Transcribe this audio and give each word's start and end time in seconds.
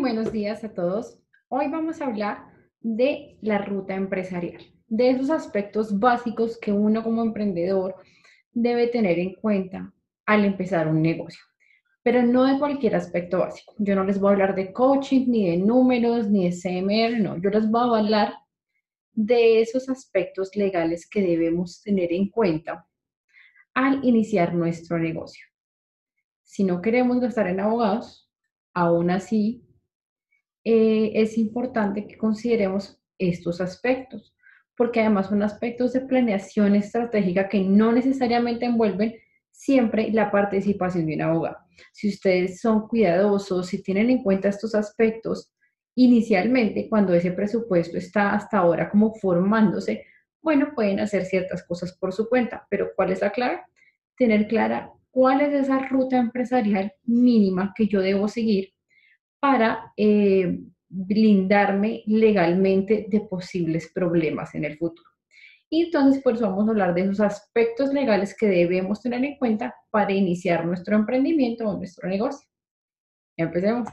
Buenos 0.00 0.30
días 0.30 0.62
a 0.62 0.72
todos. 0.72 1.18
Hoy 1.48 1.68
vamos 1.68 2.00
a 2.00 2.06
hablar 2.06 2.44
de 2.80 3.36
la 3.40 3.58
ruta 3.58 3.96
empresarial, 3.96 4.64
de 4.86 5.10
esos 5.10 5.28
aspectos 5.28 5.98
básicos 5.98 6.56
que 6.56 6.70
uno 6.70 7.02
como 7.02 7.20
emprendedor 7.20 7.96
debe 8.52 8.86
tener 8.86 9.18
en 9.18 9.34
cuenta 9.34 9.92
al 10.24 10.44
empezar 10.44 10.86
un 10.86 11.02
negocio. 11.02 11.42
Pero 12.04 12.22
no 12.22 12.44
de 12.44 12.60
cualquier 12.60 12.94
aspecto 12.94 13.40
básico. 13.40 13.74
Yo 13.78 13.96
no 13.96 14.04
les 14.04 14.20
voy 14.20 14.28
a 14.28 14.32
hablar 14.34 14.54
de 14.54 14.72
coaching, 14.72 15.26
ni 15.26 15.50
de 15.50 15.56
números, 15.56 16.30
ni 16.30 16.48
de 16.48 16.56
CMR, 16.56 17.20
no. 17.20 17.36
Yo 17.38 17.50
les 17.50 17.68
voy 17.68 17.80
a 17.80 17.98
hablar 17.98 18.34
de 19.14 19.60
esos 19.60 19.88
aspectos 19.88 20.54
legales 20.54 21.10
que 21.10 21.22
debemos 21.22 21.82
tener 21.82 22.12
en 22.12 22.30
cuenta 22.30 22.86
al 23.74 24.04
iniciar 24.04 24.54
nuestro 24.54 24.96
negocio. 24.96 25.44
Si 26.44 26.62
no 26.62 26.80
queremos 26.80 27.18
gastar 27.18 27.48
en 27.48 27.58
abogados, 27.58 28.30
aún 28.72 29.10
así 29.10 29.64
eh, 30.64 31.12
es 31.14 31.38
importante 31.38 32.06
que 32.06 32.18
consideremos 32.18 33.00
estos 33.18 33.60
aspectos, 33.60 34.34
porque 34.76 35.00
además 35.00 35.26
son 35.28 35.42
aspectos 35.42 35.92
de 35.92 36.02
planeación 36.02 36.74
estratégica 36.74 37.48
que 37.48 37.60
no 37.60 37.92
necesariamente 37.92 38.66
envuelven 38.66 39.16
siempre 39.50 40.10
la 40.12 40.30
participación 40.30 41.06
de 41.06 41.14
un 41.14 41.22
abogado. 41.22 41.56
Si 41.92 42.08
ustedes 42.08 42.60
son 42.60 42.86
cuidadosos, 42.86 43.66
si 43.66 43.82
tienen 43.82 44.10
en 44.10 44.22
cuenta 44.22 44.48
estos 44.48 44.74
aspectos, 44.74 45.52
inicialmente, 45.96 46.88
cuando 46.88 47.12
ese 47.12 47.32
presupuesto 47.32 47.98
está 47.98 48.34
hasta 48.34 48.58
ahora 48.58 48.88
como 48.88 49.14
formándose, 49.14 50.06
bueno, 50.40 50.72
pueden 50.74 51.00
hacer 51.00 51.24
ciertas 51.24 51.64
cosas 51.64 51.96
por 51.98 52.12
su 52.12 52.28
cuenta, 52.28 52.66
pero 52.70 52.90
¿cuál 52.94 53.10
es 53.10 53.20
la 53.20 53.30
clave? 53.30 53.60
Tener 54.16 54.46
clara 54.46 54.92
cuál 55.10 55.40
es 55.40 55.52
esa 55.52 55.80
ruta 55.88 56.16
empresarial 56.16 56.92
mínima 57.02 57.72
que 57.76 57.88
yo 57.88 58.00
debo 58.00 58.28
seguir 58.28 58.72
para 59.40 59.92
eh, 59.96 60.60
blindarme 60.88 62.02
legalmente 62.06 63.06
de 63.08 63.20
posibles 63.20 63.90
problemas 63.94 64.54
en 64.54 64.64
el 64.64 64.78
futuro. 64.78 65.08
Y 65.70 65.84
entonces, 65.84 66.22
por 66.22 66.34
eso 66.34 66.48
vamos 66.48 66.66
a 66.66 66.70
hablar 66.70 66.94
de 66.94 67.02
esos 67.02 67.20
aspectos 67.20 67.92
legales 67.92 68.34
que 68.34 68.46
debemos 68.46 69.02
tener 69.02 69.22
en 69.22 69.36
cuenta 69.36 69.74
para 69.90 70.12
iniciar 70.12 70.64
nuestro 70.64 70.96
emprendimiento 70.96 71.68
o 71.68 71.76
nuestro 71.76 72.08
negocio. 72.08 72.48
Empecemos. 73.36 73.88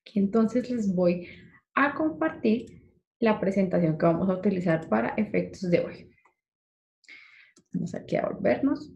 Aquí 0.00 0.18
entonces 0.18 0.70
les 0.70 0.94
voy 0.94 1.28
a 1.74 1.94
compartir 1.94 2.82
la 3.18 3.38
presentación 3.38 3.98
que 3.98 4.06
vamos 4.06 4.28
a 4.30 4.34
utilizar 4.34 4.88
para 4.88 5.10
efectos 5.16 5.70
de 5.70 5.80
hoy. 5.80 6.10
Vamos 7.72 7.94
aquí 7.94 8.16
a 8.16 8.26
volvernos. 8.26 8.90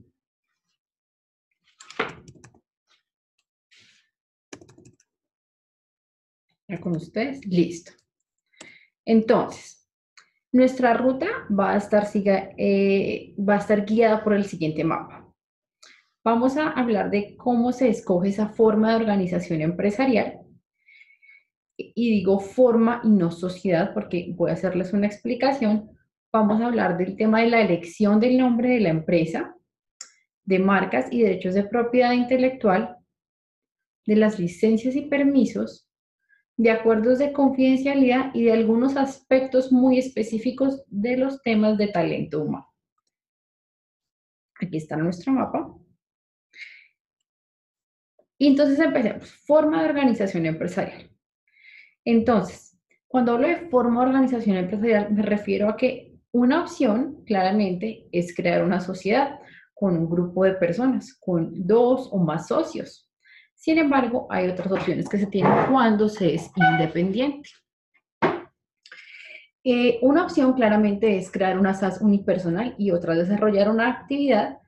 Con 6.78 6.94
ustedes, 6.94 7.44
listo. 7.46 7.92
Entonces, 9.04 9.88
nuestra 10.52 10.94
ruta 10.94 11.26
va 11.50 11.72
a 11.72 11.76
estar, 11.76 12.06
eh, 12.14 13.34
va 13.38 13.54
a 13.54 13.58
estar 13.58 13.84
guiada 13.84 14.22
por 14.22 14.34
el 14.34 14.44
siguiente 14.44 14.84
mapa. 14.84 15.26
Vamos 16.22 16.56
a 16.56 16.70
hablar 16.70 17.10
de 17.10 17.36
cómo 17.36 17.72
se 17.72 17.88
escoge 17.88 18.28
esa 18.28 18.48
forma 18.48 18.91
de 18.91 18.96
organización 18.96 19.62
empresarial. 19.62 20.41
Y 21.76 22.10
digo 22.10 22.41
forma 22.41 23.00
y 23.04 23.08
no 23.08 23.30
sociedad 23.30 23.94
porque 23.94 24.32
voy 24.36 24.50
a 24.50 24.54
hacerles 24.54 24.92
una 24.92 25.06
explicación. 25.06 25.91
Vamos 26.32 26.60
a 26.60 26.66
hablar 26.66 26.98
del 26.98 27.16
tema 27.16 27.41
de 27.41 27.48
la 27.48 27.62
elección 27.62 28.20
del 28.20 28.36
nombre 28.36 28.70
de 28.70 28.80
la 28.80 28.91
empresa, 28.91 29.56
de 30.44 30.59
marcas 30.59 31.06
y 31.10 31.22
derechos 31.22 31.54
de 31.54 31.64
propiedad 31.64 32.12
intelectual, 32.12 32.97
de 34.04 34.16
las 34.16 34.38
licencias 34.38 34.94
y 34.97 35.03
permisos, 35.03 35.90
de 36.60 36.71
acuerdos 36.71 37.19
de 37.19 37.32
confidencialidad 37.32 38.34
y 38.34 38.44
de 38.44 38.53
algunos 38.53 38.94
aspectos 38.98 39.72
muy 39.72 39.98
específicos 39.98 40.84
de 40.88 41.16
los 41.16 41.41
temas 41.43 41.78
de 41.78 41.88
talento 41.88 42.43
humano. 42.43 42.69
Aquí 44.60 44.76
está 44.76 44.94
nuestro 44.94 45.32
mapa. 45.32 45.75
Y 48.37 48.48
entonces 48.48 48.78
empecemos. 48.78 49.32
Forma 49.47 49.82
de 49.82 49.88
organización 49.88 50.44
empresarial. 50.44 51.10
Entonces, 52.04 52.78
cuando 53.09 53.32
hablo 53.32 53.48
de 53.48 53.71
forma 53.71 54.03
de 54.03 54.09
organización 54.09 54.59
empresarial, 54.59 55.10
me 55.12 55.22
refiero 55.22 55.66
a 55.66 55.78
que 55.78 56.19
una 56.31 56.60
opción, 56.60 57.25
claramente, 57.25 58.06
es 58.12 58.37
crear 58.37 58.62
una 58.62 58.81
sociedad 58.81 59.41
con 59.72 59.97
un 59.97 60.10
grupo 60.10 60.44
de 60.44 60.53
personas, 60.56 61.15
con 61.19 61.66
dos 61.66 62.10
o 62.12 62.19
más 62.19 62.48
socios. 62.48 63.09
Sin 63.60 63.76
embargo, 63.76 64.26
hay 64.31 64.48
otras 64.48 64.72
opciones 64.72 65.06
que 65.06 65.19
se 65.19 65.26
tienen 65.26 65.53
cuando 65.71 66.09
se 66.09 66.34
es 66.34 66.50
independiente. 66.56 67.50
Eh, 69.62 69.98
una 70.00 70.25
opción 70.25 70.54
claramente 70.54 71.19
es 71.19 71.31
crear 71.31 71.59
una 71.59 71.75
SAS 71.75 72.00
unipersonal 72.00 72.75
y 72.78 72.91
otra 72.91 73.15
desarrollar 73.15 73.69
una 73.69 73.91
actividad 73.91 74.59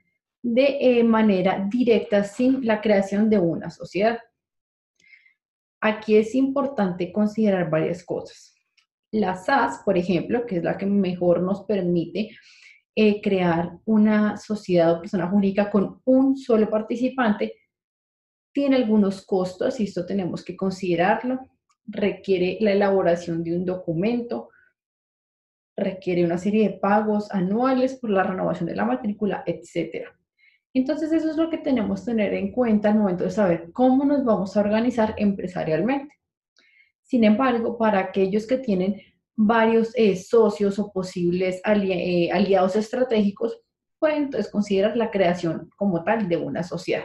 de 0.42 0.76
eh, 0.78 1.04
manera 1.04 1.66
directa 1.70 2.22
sin 2.22 2.66
la 2.66 2.82
creación 2.82 3.30
de 3.30 3.38
una 3.38 3.70
sociedad. 3.70 4.18
Aquí 5.80 6.16
es 6.16 6.34
importante 6.34 7.10
considerar 7.10 7.70
varias 7.70 8.04
cosas. 8.04 8.54
La 9.10 9.36
SAS, 9.36 9.80
por 9.86 9.96
ejemplo, 9.96 10.44
que 10.44 10.58
es 10.58 10.64
la 10.64 10.76
que 10.76 10.84
mejor 10.84 11.40
nos 11.40 11.64
permite 11.64 12.36
eh, 12.94 13.22
crear 13.22 13.78
una 13.86 14.36
sociedad 14.36 14.92
o 14.92 15.00
persona 15.00 15.28
jurídica 15.28 15.70
con 15.70 16.02
un 16.04 16.36
solo 16.36 16.68
participante, 16.68 17.54
tiene 18.52 18.76
algunos 18.76 19.24
costos 19.24 19.80
y 19.80 19.84
esto 19.84 20.06
tenemos 20.06 20.44
que 20.44 20.56
considerarlo. 20.56 21.40
Requiere 21.86 22.58
la 22.60 22.72
elaboración 22.72 23.42
de 23.42 23.56
un 23.56 23.64
documento, 23.64 24.50
requiere 25.76 26.24
una 26.24 26.38
serie 26.38 26.68
de 26.68 26.78
pagos 26.78 27.30
anuales 27.30 27.96
por 27.96 28.10
la 28.10 28.22
renovación 28.22 28.68
de 28.68 28.76
la 28.76 28.84
matrícula, 28.84 29.42
etc. 29.46 30.06
Entonces 30.74 31.12
eso 31.12 31.30
es 31.30 31.36
lo 31.36 31.50
que 31.50 31.58
tenemos 31.58 32.00
que 32.00 32.12
tener 32.12 32.34
en 32.34 32.52
cuenta 32.52 32.90
al 32.90 32.98
momento 32.98 33.24
de 33.24 33.30
saber 33.30 33.70
cómo 33.72 34.04
nos 34.04 34.24
vamos 34.24 34.56
a 34.56 34.60
organizar 34.60 35.14
empresarialmente. 35.18 36.14
Sin 37.02 37.24
embargo, 37.24 37.76
para 37.76 37.98
aquellos 37.98 38.46
que 38.46 38.58
tienen 38.58 39.00
varios 39.34 39.92
eh, 39.96 40.16
socios 40.16 40.78
o 40.78 40.92
posibles 40.92 41.60
eh, 41.64 42.30
aliados 42.32 42.76
estratégicos, 42.76 43.60
pueden 43.98 44.24
entonces 44.24 44.50
considerar 44.50 44.96
la 44.96 45.10
creación 45.10 45.70
como 45.76 46.04
tal 46.04 46.28
de 46.28 46.36
una 46.36 46.62
sociedad. 46.62 47.04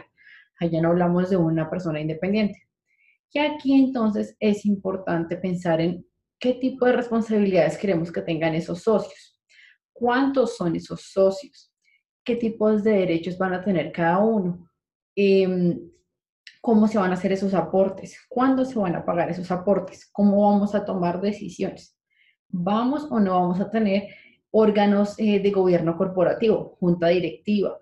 Allá 0.60 0.80
no 0.80 0.90
hablamos 0.90 1.30
de 1.30 1.36
una 1.36 1.68
persona 1.70 2.00
independiente. 2.00 2.68
Y 3.32 3.38
aquí 3.38 3.74
entonces 3.74 4.36
es 4.40 4.64
importante 4.64 5.36
pensar 5.36 5.80
en 5.80 6.06
qué 6.38 6.54
tipo 6.54 6.86
de 6.86 6.92
responsabilidades 6.92 7.76
queremos 7.76 8.10
que 8.10 8.22
tengan 8.22 8.54
esos 8.54 8.82
socios. 8.82 9.38
¿Cuántos 9.92 10.56
son 10.56 10.76
esos 10.76 11.02
socios? 11.02 11.72
¿Qué 12.24 12.36
tipos 12.36 12.84
de 12.84 12.92
derechos 12.92 13.36
van 13.36 13.54
a 13.54 13.62
tener 13.62 13.92
cada 13.92 14.18
uno? 14.18 14.70
Em, 15.14 15.78
¿Cómo 16.60 16.88
se 16.88 16.98
van 16.98 17.10
a 17.10 17.14
hacer 17.14 17.32
esos 17.32 17.54
aportes? 17.54 18.18
¿Cuándo 18.28 18.64
se 18.64 18.78
van 18.78 18.96
a 18.96 19.04
pagar 19.04 19.30
esos 19.30 19.50
aportes? 19.50 20.08
¿Cómo 20.12 20.50
vamos 20.50 20.74
a 20.74 20.84
tomar 20.84 21.20
decisiones? 21.20 21.96
¿Vamos 22.48 23.06
o 23.10 23.20
no 23.20 23.34
vamos 23.34 23.60
a 23.60 23.70
tener 23.70 24.08
órganos 24.50 25.14
eh, 25.18 25.40
de 25.40 25.50
gobierno 25.50 25.96
corporativo, 25.96 26.76
junta 26.80 27.08
directiva? 27.08 27.78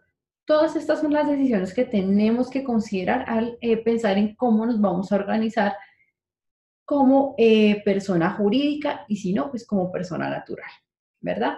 Todas 0.47 0.77
estas 0.77 1.01
son 1.01 1.12
las 1.12 1.29
decisiones 1.29 1.75
que 1.75 1.84
tenemos 1.84 2.49
que 2.49 2.62
considerar 2.62 3.25
al 3.29 3.59
eh, 3.61 3.77
pensar 3.79 4.17
en 4.17 4.37
cómo 4.37 4.65
nos 4.65 4.81
vamos 4.81 5.11
a 5.11 5.17
organizar 5.17 5.75
como 6.84 7.34
eh, 7.37 7.83
persona 7.84 8.31
jurídica 8.31 9.05
y 9.09 9.17
si 9.17 9.35
no, 9.35 9.50
pues 9.50 9.67
como 9.67 9.91
persona 9.91 10.31
natural, 10.31 10.70
¿verdad? 11.20 11.56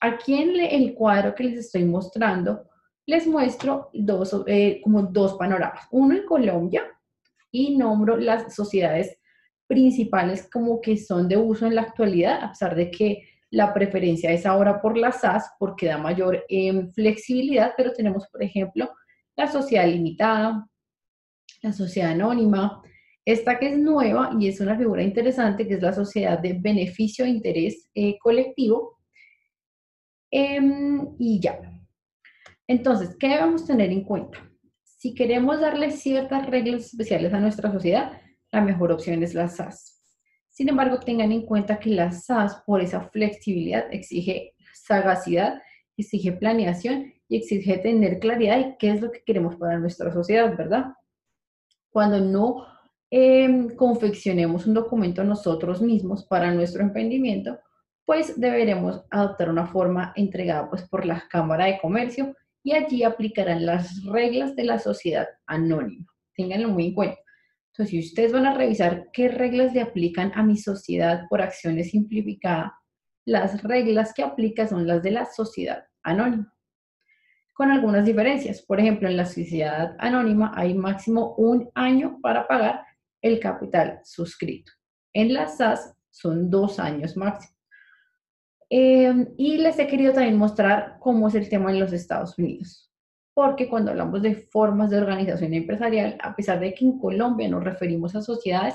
Aquí 0.00 0.34
en 0.34 0.60
el 0.60 0.94
cuadro 0.94 1.34
que 1.34 1.42
les 1.42 1.58
estoy 1.58 1.84
mostrando, 1.84 2.70
les 3.04 3.26
muestro 3.26 3.90
dos, 3.92 4.44
eh, 4.46 4.80
como 4.84 5.02
dos 5.02 5.34
panoramas. 5.34 5.88
Uno 5.90 6.14
en 6.14 6.24
Colombia 6.24 6.84
y 7.50 7.76
nombro 7.76 8.16
las 8.16 8.54
sociedades 8.54 9.18
principales 9.66 10.48
como 10.52 10.80
que 10.80 10.96
son 10.96 11.26
de 11.26 11.36
uso 11.36 11.66
en 11.66 11.74
la 11.74 11.82
actualidad, 11.82 12.44
a 12.44 12.50
pesar 12.50 12.76
de 12.76 12.92
que 12.92 13.28
la 13.54 13.72
preferencia 13.72 14.32
es 14.32 14.46
ahora 14.46 14.80
por 14.80 14.98
la 14.98 15.12
SAS 15.12 15.52
porque 15.58 15.86
da 15.86 15.96
mayor 15.96 16.44
em, 16.48 16.92
flexibilidad, 16.92 17.72
pero 17.76 17.92
tenemos, 17.92 18.26
por 18.28 18.42
ejemplo, 18.42 18.90
la 19.36 19.46
sociedad 19.46 19.86
limitada, 19.86 20.68
la 21.62 21.72
sociedad 21.72 22.10
anónima, 22.10 22.82
esta 23.24 23.58
que 23.58 23.68
es 23.68 23.78
nueva 23.78 24.32
y 24.38 24.48
es 24.48 24.60
una 24.60 24.76
figura 24.76 25.02
interesante, 25.02 25.66
que 25.66 25.74
es 25.74 25.82
la 25.82 25.92
sociedad 25.92 26.38
de 26.38 26.54
beneficio 26.54 27.24
e 27.24 27.28
interés 27.28 27.88
eh, 27.94 28.18
colectivo. 28.18 28.98
Em, 30.30 31.14
y 31.18 31.38
ya. 31.40 31.60
Entonces, 32.66 33.16
¿qué 33.18 33.28
debemos 33.28 33.64
tener 33.64 33.90
en 33.90 34.02
cuenta? 34.02 34.38
Si 34.82 35.14
queremos 35.14 35.60
darle 35.60 35.92
ciertas 35.92 36.46
reglas 36.46 36.86
especiales 36.86 37.32
a 37.32 37.40
nuestra 37.40 37.70
sociedad, 37.70 38.20
la 38.50 38.60
mejor 38.60 38.90
opción 38.90 39.22
es 39.22 39.32
la 39.32 39.48
SAS. 39.48 40.03
Sin 40.54 40.70
embargo, 40.70 40.98
tengan 41.00 41.32
en 41.32 41.42
cuenta 41.42 41.78
que 41.78 41.90
la 41.90 42.10
SAS, 42.10 42.62
por 42.64 42.80
esa 42.80 43.02
flexibilidad, 43.10 43.86
exige 43.92 44.54
sagacidad, 44.72 45.60
exige 45.98 46.32
planeación 46.32 47.12
y 47.28 47.36
exige 47.36 47.76
tener 47.76 48.18
claridad 48.18 48.56
de 48.56 48.76
qué 48.78 48.90
es 48.90 49.02
lo 49.02 49.12
que 49.12 49.22
queremos 49.26 49.56
para 49.56 49.78
nuestra 49.78 50.10
sociedad, 50.12 50.56
¿verdad? 50.56 50.94
cuando 51.94 52.18
no 52.18 52.66
em, 53.08 53.76
confeccionemos 53.76 54.66
un 54.66 54.74
documento 54.74 55.22
nosotros 55.22 55.80
mismos 55.80 56.26
para 56.26 56.52
nuestro 56.52 56.82
emprendimiento, 56.82 57.56
pues 58.04 58.38
deberemos 58.38 59.04
adoptar 59.10 59.48
una 59.48 59.68
forma 59.68 60.12
entregada 60.16 60.68
pues, 60.68 60.82
por 60.88 61.06
la 61.06 61.22
Cámara 61.30 61.66
de 61.66 61.78
Comercio 61.80 62.34
y 62.64 62.72
allí 62.72 63.04
aplicarán 63.04 63.64
las 63.64 64.04
reglas 64.06 64.56
de 64.56 64.64
la 64.64 64.80
sociedad 64.80 65.28
anónima. 65.46 66.04
Ténganlo 66.36 66.68
muy 66.68 66.86
en 66.86 66.94
cuenta. 66.94 67.18
Entonces, 67.74 67.90
si 67.90 67.98
ustedes 67.98 68.32
van 68.32 68.46
a 68.46 68.54
revisar 68.54 69.10
qué 69.12 69.28
reglas 69.28 69.74
le 69.74 69.80
aplican 69.80 70.30
a 70.34 70.44
mi 70.44 70.56
sociedad 70.56 71.24
por 71.28 71.42
acciones 71.42 71.90
simplificadas, 71.90 72.72
las 73.26 73.62
reglas 73.62 74.14
que 74.14 74.22
aplica 74.22 74.68
son 74.68 74.86
las 74.86 75.02
de 75.02 75.10
la 75.10 75.24
sociedad 75.24 75.84
anónima 76.02 76.54
con 77.54 77.70
algunas 77.70 78.04
diferencias. 78.04 78.60
Por 78.60 78.80
ejemplo, 78.80 79.08
en 79.08 79.16
la 79.16 79.24
sociedad 79.24 79.96
anónima 79.98 80.52
hay 80.54 80.74
máximo 80.74 81.34
un 81.36 81.70
año 81.74 82.18
para 82.20 82.46
pagar 82.46 82.84
el 83.22 83.40
capital 83.40 84.00
suscrito. 84.04 84.72
En 85.14 85.32
la 85.32 85.46
SAS 85.46 85.94
son 86.10 86.50
dos 86.50 86.78
años 86.78 87.16
máximo. 87.16 87.56
Em, 88.68 89.28
y 89.38 89.58
les 89.58 89.78
he 89.78 89.86
querido 89.86 90.12
también 90.12 90.36
mostrar 90.36 90.96
cómo 91.00 91.28
es 91.28 91.34
el 91.34 91.48
tema 91.48 91.70
en 91.70 91.80
los 91.80 91.92
Estados 91.92 92.36
Unidos. 92.38 92.92
Porque 93.34 93.68
cuando 93.68 93.90
hablamos 93.90 94.22
de 94.22 94.36
formas 94.36 94.90
de 94.90 94.98
organización 94.98 95.54
empresarial, 95.54 96.16
a 96.22 96.34
pesar 96.34 96.60
de 96.60 96.72
que 96.72 96.84
en 96.84 96.98
Colombia 96.98 97.48
nos 97.48 97.64
referimos 97.64 98.14
a 98.14 98.22
sociedades, 98.22 98.74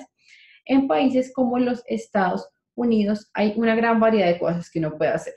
en 0.66 0.88
países 0.88 1.32
como 1.34 1.58
los 1.58 1.82
Estados 1.88 2.48
Unidos 2.76 3.30
hay 3.34 3.54
una 3.56 3.76
gran 3.76 4.00
variedad 4.00 4.28
de 4.28 4.40
cosas 4.40 4.70
que 4.70 4.80
uno 4.80 4.98
puede 4.98 5.12
hacer 5.12 5.34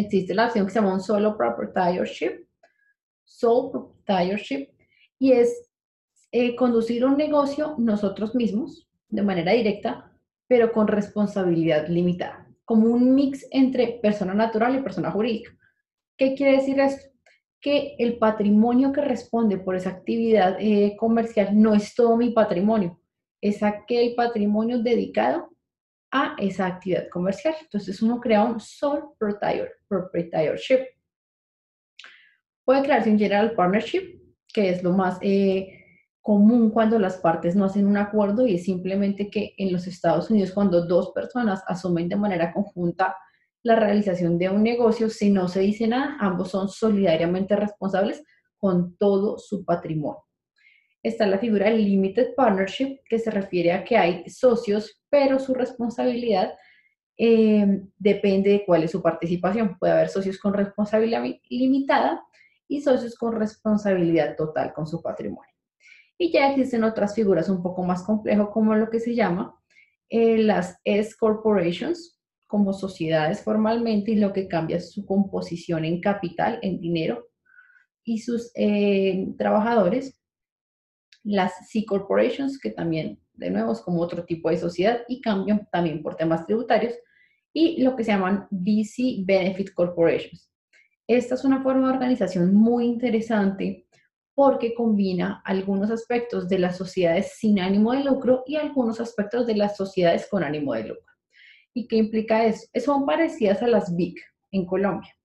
existe 0.00 0.34
la 0.34 0.46
opción 0.46 0.66
que 0.66 0.72
se 0.72 0.78
llama 0.78 0.94
un 0.94 1.00
solo 1.00 1.36
proprietorship, 1.36 2.46
sole 3.24 3.70
proprietorship, 3.72 4.68
y 5.18 5.32
es 5.32 5.70
eh, 6.32 6.54
conducir 6.56 7.04
un 7.04 7.16
negocio 7.16 7.74
nosotros 7.78 8.34
mismos 8.34 8.88
de 9.08 9.22
manera 9.22 9.52
directa, 9.52 10.12
pero 10.46 10.72
con 10.72 10.86
responsabilidad 10.86 11.88
limitada, 11.88 12.46
como 12.64 12.88
un 12.88 13.14
mix 13.14 13.46
entre 13.50 13.98
persona 14.02 14.34
natural 14.34 14.76
y 14.76 14.82
persona 14.82 15.10
jurídica. 15.10 15.56
¿Qué 16.16 16.34
quiere 16.34 16.56
decir 16.56 16.78
esto? 16.80 17.15
Que 17.66 17.96
el 17.98 18.16
patrimonio 18.18 18.92
que 18.92 19.00
responde 19.00 19.58
por 19.58 19.74
esa 19.74 19.90
actividad 19.90 20.56
eh, 20.60 20.94
comercial 20.96 21.60
no 21.60 21.74
es 21.74 21.96
todo 21.96 22.16
mi 22.16 22.30
patrimonio, 22.30 23.00
es 23.40 23.60
aquel 23.60 24.14
patrimonio 24.14 24.78
dedicado 24.78 25.50
a 26.12 26.36
esa 26.38 26.66
actividad 26.66 27.08
comercial. 27.08 27.56
Entonces 27.60 28.00
uno 28.02 28.20
crea 28.20 28.44
un 28.44 28.60
sole 28.60 29.02
proprietorship. 29.18 30.78
Puede 32.64 32.84
crearse 32.84 33.10
un 33.10 33.18
general 33.18 33.52
partnership, 33.56 34.16
que 34.54 34.70
es 34.70 34.84
lo 34.84 34.92
más 34.92 35.18
eh, 35.20 35.76
común 36.20 36.70
cuando 36.70 37.00
las 37.00 37.16
partes 37.16 37.56
no 37.56 37.64
hacen 37.64 37.88
un 37.88 37.96
acuerdo 37.96 38.46
y 38.46 38.54
es 38.54 38.62
simplemente 38.62 39.28
que 39.28 39.54
en 39.58 39.72
los 39.72 39.88
Estados 39.88 40.30
Unidos 40.30 40.52
cuando 40.52 40.86
dos 40.86 41.10
personas 41.10 41.64
asumen 41.66 42.08
de 42.08 42.14
manera 42.14 42.52
conjunta 42.52 43.16
la 43.62 43.76
realización 43.76 44.38
de 44.38 44.48
un 44.50 44.62
negocio, 44.62 45.10
si 45.10 45.30
no 45.30 45.48
se 45.48 45.60
dice 45.60 45.86
nada, 45.86 46.16
ambos 46.20 46.50
son 46.50 46.68
solidariamente 46.68 47.56
responsables 47.56 48.22
con 48.58 48.96
todo 48.96 49.38
su 49.38 49.64
patrimonio 49.64 50.26
está 51.08 51.26
la 51.26 51.38
figura 51.38 51.66
del 51.66 51.84
limited 51.84 52.34
partnership, 52.34 52.98
que 53.08 53.18
se 53.18 53.30
refiere 53.30 53.72
a 53.72 53.84
que 53.84 53.96
hay 53.96 54.28
socios, 54.28 55.00
pero 55.08 55.38
su 55.38 55.54
responsabilidad 55.54 56.54
eh, 57.16 57.82
depende 57.96 58.50
de 58.50 58.64
cuál 58.66 58.82
es 58.82 58.90
su 58.90 59.00
participación. 59.02 59.78
Puede 59.78 59.92
haber 59.92 60.08
socios 60.08 60.38
con 60.38 60.52
responsabilidad 60.52 61.24
limitada 61.48 62.22
y 62.68 62.80
socios 62.80 63.16
con 63.16 63.32
responsabilidad 63.36 64.36
total 64.36 64.72
con 64.72 64.86
su 64.86 65.00
patrimonio. 65.00 65.52
Y 66.18 66.32
ya 66.32 66.50
existen 66.50 66.82
otras 66.82 67.14
figuras 67.14 67.48
un 67.48 67.62
poco 67.62 67.84
más 67.84 68.02
complejas, 68.02 68.48
como 68.52 68.74
lo 68.74 68.90
que 68.90 69.00
se 69.00 69.14
llama 69.14 69.54
eh, 70.08 70.38
las 70.38 70.80
S 70.84 71.14
corporations, 71.18 72.15
como 72.46 72.72
sociedades 72.72 73.42
formalmente, 73.42 74.12
y 74.12 74.16
lo 74.16 74.32
que 74.32 74.48
cambia 74.48 74.76
es 74.76 74.92
su 74.92 75.04
composición 75.04 75.84
en 75.84 76.00
capital, 76.00 76.58
en 76.62 76.80
dinero, 76.80 77.28
y 78.04 78.18
sus 78.18 78.52
eh, 78.54 79.26
trabajadores 79.36 80.20
las 81.26 81.68
C 81.68 81.84
Corporations, 81.84 82.58
que 82.60 82.70
también, 82.70 83.20
de 83.34 83.50
nuevo, 83.50 83.72
es 83.72 83.80
como 83.80 84.00
otro 84.00 84.24
tipo 84.24 84.48
de 84.48 84.56
sociedad 84.56 85.00
y 85.08 85.20
cambian 85.20 85.68
también 85.72 86.00
por 86.02 86.14
temas 86.14 86.46
tributarios, 86.46 86.94
y 87.52 87.82
lo 87.82 87.96
que 87.96 88.04
se 88.04 88.12
llaman 88.12 88.46
VC 88.50 89.24
Benefit 89.24 89.72
Corporations. 89.74 90.52
Esta 91.08 91.34
es 91.34 91.44
una 91.44 91.62
forma 91.62 91.88
de 91.88 91.94
organización 91.94 92.54
muy 92.54 92.84
interesante 92.84 93.86
porque 94.34 94.74
combina 94.74 95.42
algunos 95.44 95.90
aspectos 95.90 96.48
de 96.48 96.58
las 96.58 96.76
sociedades 96.76 97.32
sin 97.38 97.58
ánimo 97.58 97.92
de 97.92 98.04
lucro 98.04 98.44
y 98.46 98.56
algunos 98.56 99.00
aspectos 99.00 99.46
de 99.46 99.56
las 99.56 99.76
sociedades 99.76 100.28
con 100.30 100.44
ánimo 100.44 100.74
de 100.74 100.88
lucro. 100.88 101.15
¿Y 101.76 101.86
qué 101.86 101.96
implica 101.96 102.46
eso? 102.46 102.66
Son 102.82 103.04
parecidas 103.04 103.62
a 103.62 103.66
las 103.66 103.94
BIC 103.94 104.18
en 104.52 104.64
Colombia 104.64 105.16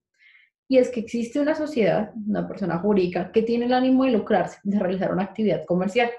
y 0.72 0.78
es 0.78 0.88
que 0.88 1.00
existe 1.00 1.38
una 1.38 1.54
sociedad, 1.54 2.12
una 2.26 2.48
persona 2.48 2.78
jurídica, 2.78 3.30
que 3.30 3.42
tiene 3.42 3.66
el 3.66 3.74
ánimo 3.74 4.04
de 4.04 4.12
lucrarse, 4.12 4.58
de 4.62 4.78
realizar 4.78 5.12
una 5.12 5.24
actividad 5.24 5.66
comercial, 5.66 6.10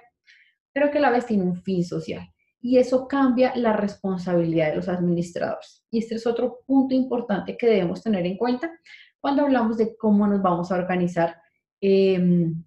pero 0.71 0.91
que 0.91 0.99
a 0.99 1.01
la 1.01 1.09
vez 1.09 1.25
tiene 1.25 1.41
un 1.41 1.55
fin 1.63 1.83
social. 1.83 2.21
Y 2.61 2.77
eso 2.77 3.07
cambia 3.07 3.55
la 3.55 3.73
responsabilidad 3.73 4.69
de 4.69 4.75
los 4.75 4.89
administradores. 4.89 5.83
Y 5.89 5.97
este 5.97 6.15
es 6.15 6.27
otro 6.27 6.59
punto 6.67 6.93
importante 6.93 7.57
que 7.57 7.65
debemos 7.65 8.03
tener 8.03 8.27
en 8.27 8.37
cuenta 8.37 8.71
cuando 9.19 9.41
hablamos 9.41 9.77
de 9.77 9.97
cómo 9.97 10.27
nos 10.27 10.43
vamos 10.43 10.71
a 10.71 10.75
organizar 10.75 11.35
em, 11.81 12.63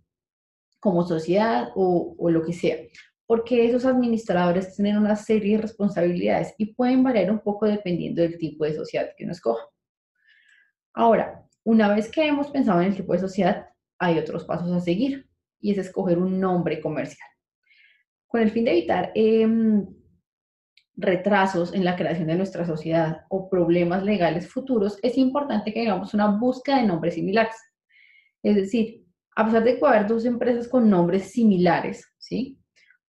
como 0.80 1.06
sociedad 1.06 1.70
o 1.76 2.30
lo 2.30 2.42
que 2.44 2.52
sea. 2.52 2.78
Porque 3.26 3.66
esos 3.66 3.84
administradores 3.84 4.74
tienen 4.76 4.98
una 4.98 5.16
serie 5.16 5.56
de 5.56 5.62
responsabilidades 5.62 6.54
y 6.58 6.74
pueden 6.74 7.02
variar 7.02 7.30
un 7.30 7.40
poco 7.40 7.66
dependiendo 7.66 8.22
del 8.22 8.38
tipo 8.38 8.64
de 8.64 8.74
sociedad 8.74 9.10
que 9.16 9.24
uno 9.24 9.32
escoja. 9.32 9.64
Ahora, 10.94 11.44
una 11.64 11.92
vez 11.92 12.10
que 12.10 12.26
hemos 12.26 12.50
pensado 12.50 12.80
en 12.80 12.88
el 12.88 12.96
tipo 12.96 13.12
de 13.12 13.18
sociedad, 13.18 13.66
hay 13.98 14.18
otros 14.18 14.44
pasos 14.44 14.70
a 14.70 14.80
seguir 14.80 15.28
y 15.60 15.72
es 15.72 15.78
escoger 15.78 16.18
un 16.18 16.38
nombre 16.40 16.80
comercial. 16.80 17.28
Con 18.28 18.40
el 18.40 18.50
fin 18.50 18.64
de 18.64 18.72
evitar 18.72 19.12
em, 19.14 19.86
retrasos 20.96 21.74
en 21.74 21.84
la 21.84 21.96
creación 21.96 22.28
de 22.28 22.36
nuestra 22.36 22.64
sociedad 22.64 23.24
o 23.28 23.48
problemas 23.50 24.04
legales 24.04 24.48
futuros, 24.48 24.98
es 25.02 25.18
importante 25.18 25.72
que 25.72 25.82
hagamos 25.82 26.14
una 26.14 26.28
búsqueda 26.28 26.78
de 26.78 26.86
nombres 26.86 27.14
similares. 27.14 27.56
Es 28.42 28.56
decir, 28.56 29.04
a 29.34 29.44
pesar 29.44 29.64
de 29.64 29.78
que 29.78 29.86
haber 29.86 30.06
dos 30.06 30.24
empresas 30.24 30.68
con 30.68 30.88
nombres 30.88 31.30
similares, 31.30 32.06
¿sí? 32.18 32.58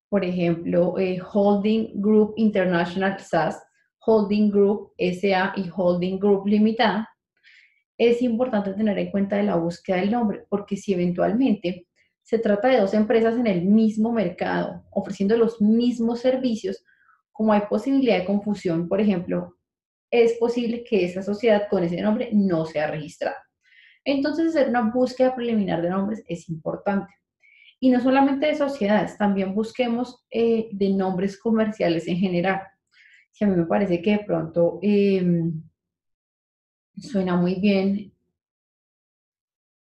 Por 0.09 0.25
ejemplo, 0.25 0.99
eh, 0.99 1.21
Holding 1.33 2.01
Group 2.01 2.35
International 2.37 3.19
SAS, 3.19 3.63
Holding 4.07 4.51
Group 4.51 4.93
SA 4.99 5.55
y 5.57 5.71
Holding 5.75 6.19
Group 6.19 6.47
Limitada, 6.47 7.09
es 7.99 8.23
importante 8.23 8.75
tener 8.75 8.99
en 8.99 9.11
cuenta 9.11 9.37
de 9.37 9.45
la 9.45 9.57
búsqueda 9.57 9.97
del 9.97 10.11
nombre, 10.11 10.45
porque 10.49 10.77
si 10.77 10.93
eventualmente 10.93 11.87
se 12.23 12.39
trata 12.39 12.69
de 12.69 12.81
dos 12.81 12.95
empresas 12.95 13.35
en 13.35 13.47
el 13.47 13.65
mismo 13.65 14.13
mercado, 14.13 14.85
ofreciendo 14.91 15.37
los 15.37 15.61
mismos 15.61 16.21
servicios, 16.21 16.85
como 17.33 17.53
hay 17.53 17.63
posibilidad 17.69 18.19
de 18.19 18.25
confusión, 18.25 18.89
por 18.89 19.01
ejemplo, 19.01 19.57
es 20.11 20.35
posible 20.35 20.85
que 20.85 21.05
esa 21.05 21.23
sociedad 21.23 21.69
con 21.69 21.83
ese 21.83 22.01
nombre 22.01 22.31
no 22.33 22.65
sea 22.67 22.91
registrada. 22.91 23.37
Entonces, 24.05 24.49
hacer 24.49 24.69
una 24.69 24.91
búsqueda 24.91 25.35
preliminar 25.35 25.83
de 25.83 25.91
nombres 25.91 26.23
es 26.29 26.49
importante. 26.49 27.13
Y 27.85 27.91
no 27.91 28.01
solamente 28.01 28.47
de 28.47 28.55
sociedades, 28.55 29.19
también 29.19 29.55
busquemos 29.55 30.25
eh, 30.31 30.71
de 30.73 30.89
nombres 30.89 31.39
comerciales 31.39 32.09
en 32.09 32.17
general. 32.17 32.63
Si 33.31 33.45
a 33.45 33.47
mí 33.47 33.55
me 33.55 33.67
parece 33.67 34.01
que 34.01 34.13
de 34.13 34.25
pronto... 34.25 34.79
Em, 34.81 35.63
suena 36.97 37.37
muy 37.37 37.57
bien 37.57 38.11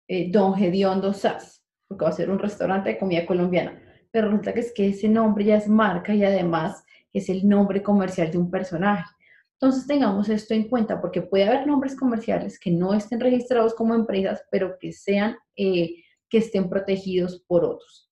eh, 0.09 0.29
Don 0.29 0.53
Gediondo 0.55 1.13
Sass, 1.13 1.63
porque 1.87 2.03
va 2.03 2.09
a 2.09 2.13
ser 2.13 2.29
un 2.29 2.39
restaurante 2.39 2.89
de 2.89 2.97
comida 2.97 3.25
colombiana. 3.25 3.81
Pero 4.11 4.27
resulta 4.27 4.53
que 4.53 4.59
es 4.59 4.73
que 4.73 4.89
ese 4.89 5.07
nombre 5.07 5.45
ya 5.45 5.55
es 5.55 5.69
marca 5.69 6.13
y 6.13 6.25
además 6.25 6.83
es 7.13 7.29
el 7.29 7.47
nombre 7.47 7.81
comercial 7.81 8.31
de 8.31 8.37
un 8.37 8.51
personaje. 8.51 9.09
Entonces 9.53 9.87
tengamos 9.87 10.27
esto 10.27 10.53
en 10.53 10.67
cuenta 10.67 10.99
porque 10.99 11.21
puede 11.21 11.45
haber 11.45 11.65
nombres 11.65 11.95
comerciales 11.95 12.59
que 12.59 12.69
no 12.69 12.93
estén 12.93 13.21
registrados 13.21 13.73
como 13.73 13.95
empresas, 13.95 14.43
pero 14.51 14.77
que 14.77 14.91
sean, 14.91 15.37
eh, 15.55 16.03
que 16.33 16.39
estén 16.39 16.67
protegidos 16.67 17.43
por 17.47 17.63
otros. 17.63 18.11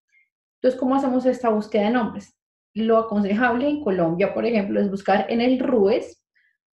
Entonces, 0.58 0.80
¿cómo 0.80 0.94
hacemos 0.94 1.26
esta 1.26 1.50
búsqueda 1.50 1.86
de 1.86 1.90
nombres? 1.90 2.38
Lo 2.76 3.00
aconsejable 3.00 3.68
en 3.68 3.84
Colombia, 3.84 4.32
por 4.32 4.46
ejemplo, 4.46 4.80
es 4.80 4.92
buscar 4.92 5.26
en 5.28 5.42
el 5.42 5.58
RUES, 5.58 6.24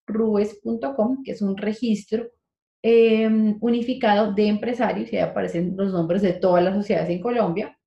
rubes.com, 0.06 1.22
que 1.22 1.32
es 1.32 1.42
un 1.42 1.58
registro 1.58 2.30
em, 2.80 3.58
unificado 3.60 4.32
de 4.32 4.46
empresarios, 4.46 5.12
y 5.12 5.16
ahí 5.18 5.22
aparecen 5.22 5.74
los 5.76 5.92
nombres 5.92 6.22
de 6.22 6.32
todas 6.32 6.64
las 6.64 6.76
sociedades 6.76 7.10
en 7.10 7.20
Colombia. 7.20 7.78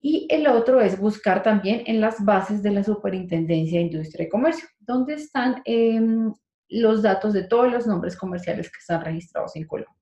Y 0.00 0.28
el 0.30 0.46
otro 0.46 0.80
es 0.80 1.00
buscar 1.00 1.42
también 1.42 1.82
en 1.86 2.00
las 2.00 2.24
bases 2.24 2.62
de 2.62 2.70
la 2.70 2.84
Superintendencia 2.84 3.80
de 3.80 3.86
Industria 3.86 4.26
y 4.26 4.28
Comercio, 4.28 4.68
donde 4.78 5.14
están 5.14 5.62
em, 5.64 6.32
los 6.68 7.02
datos 7.02 7.32
de 7.32 7.42
todos 7.42 7.72
los 7.72 7.88
nombres 7.88 8.16
comerciales 8.16 8.70
que 8.70 8.78
están 8.78 9.04
registrados 9.04 9.56
en 9.56 9.66
Colombia. 9.66 9.99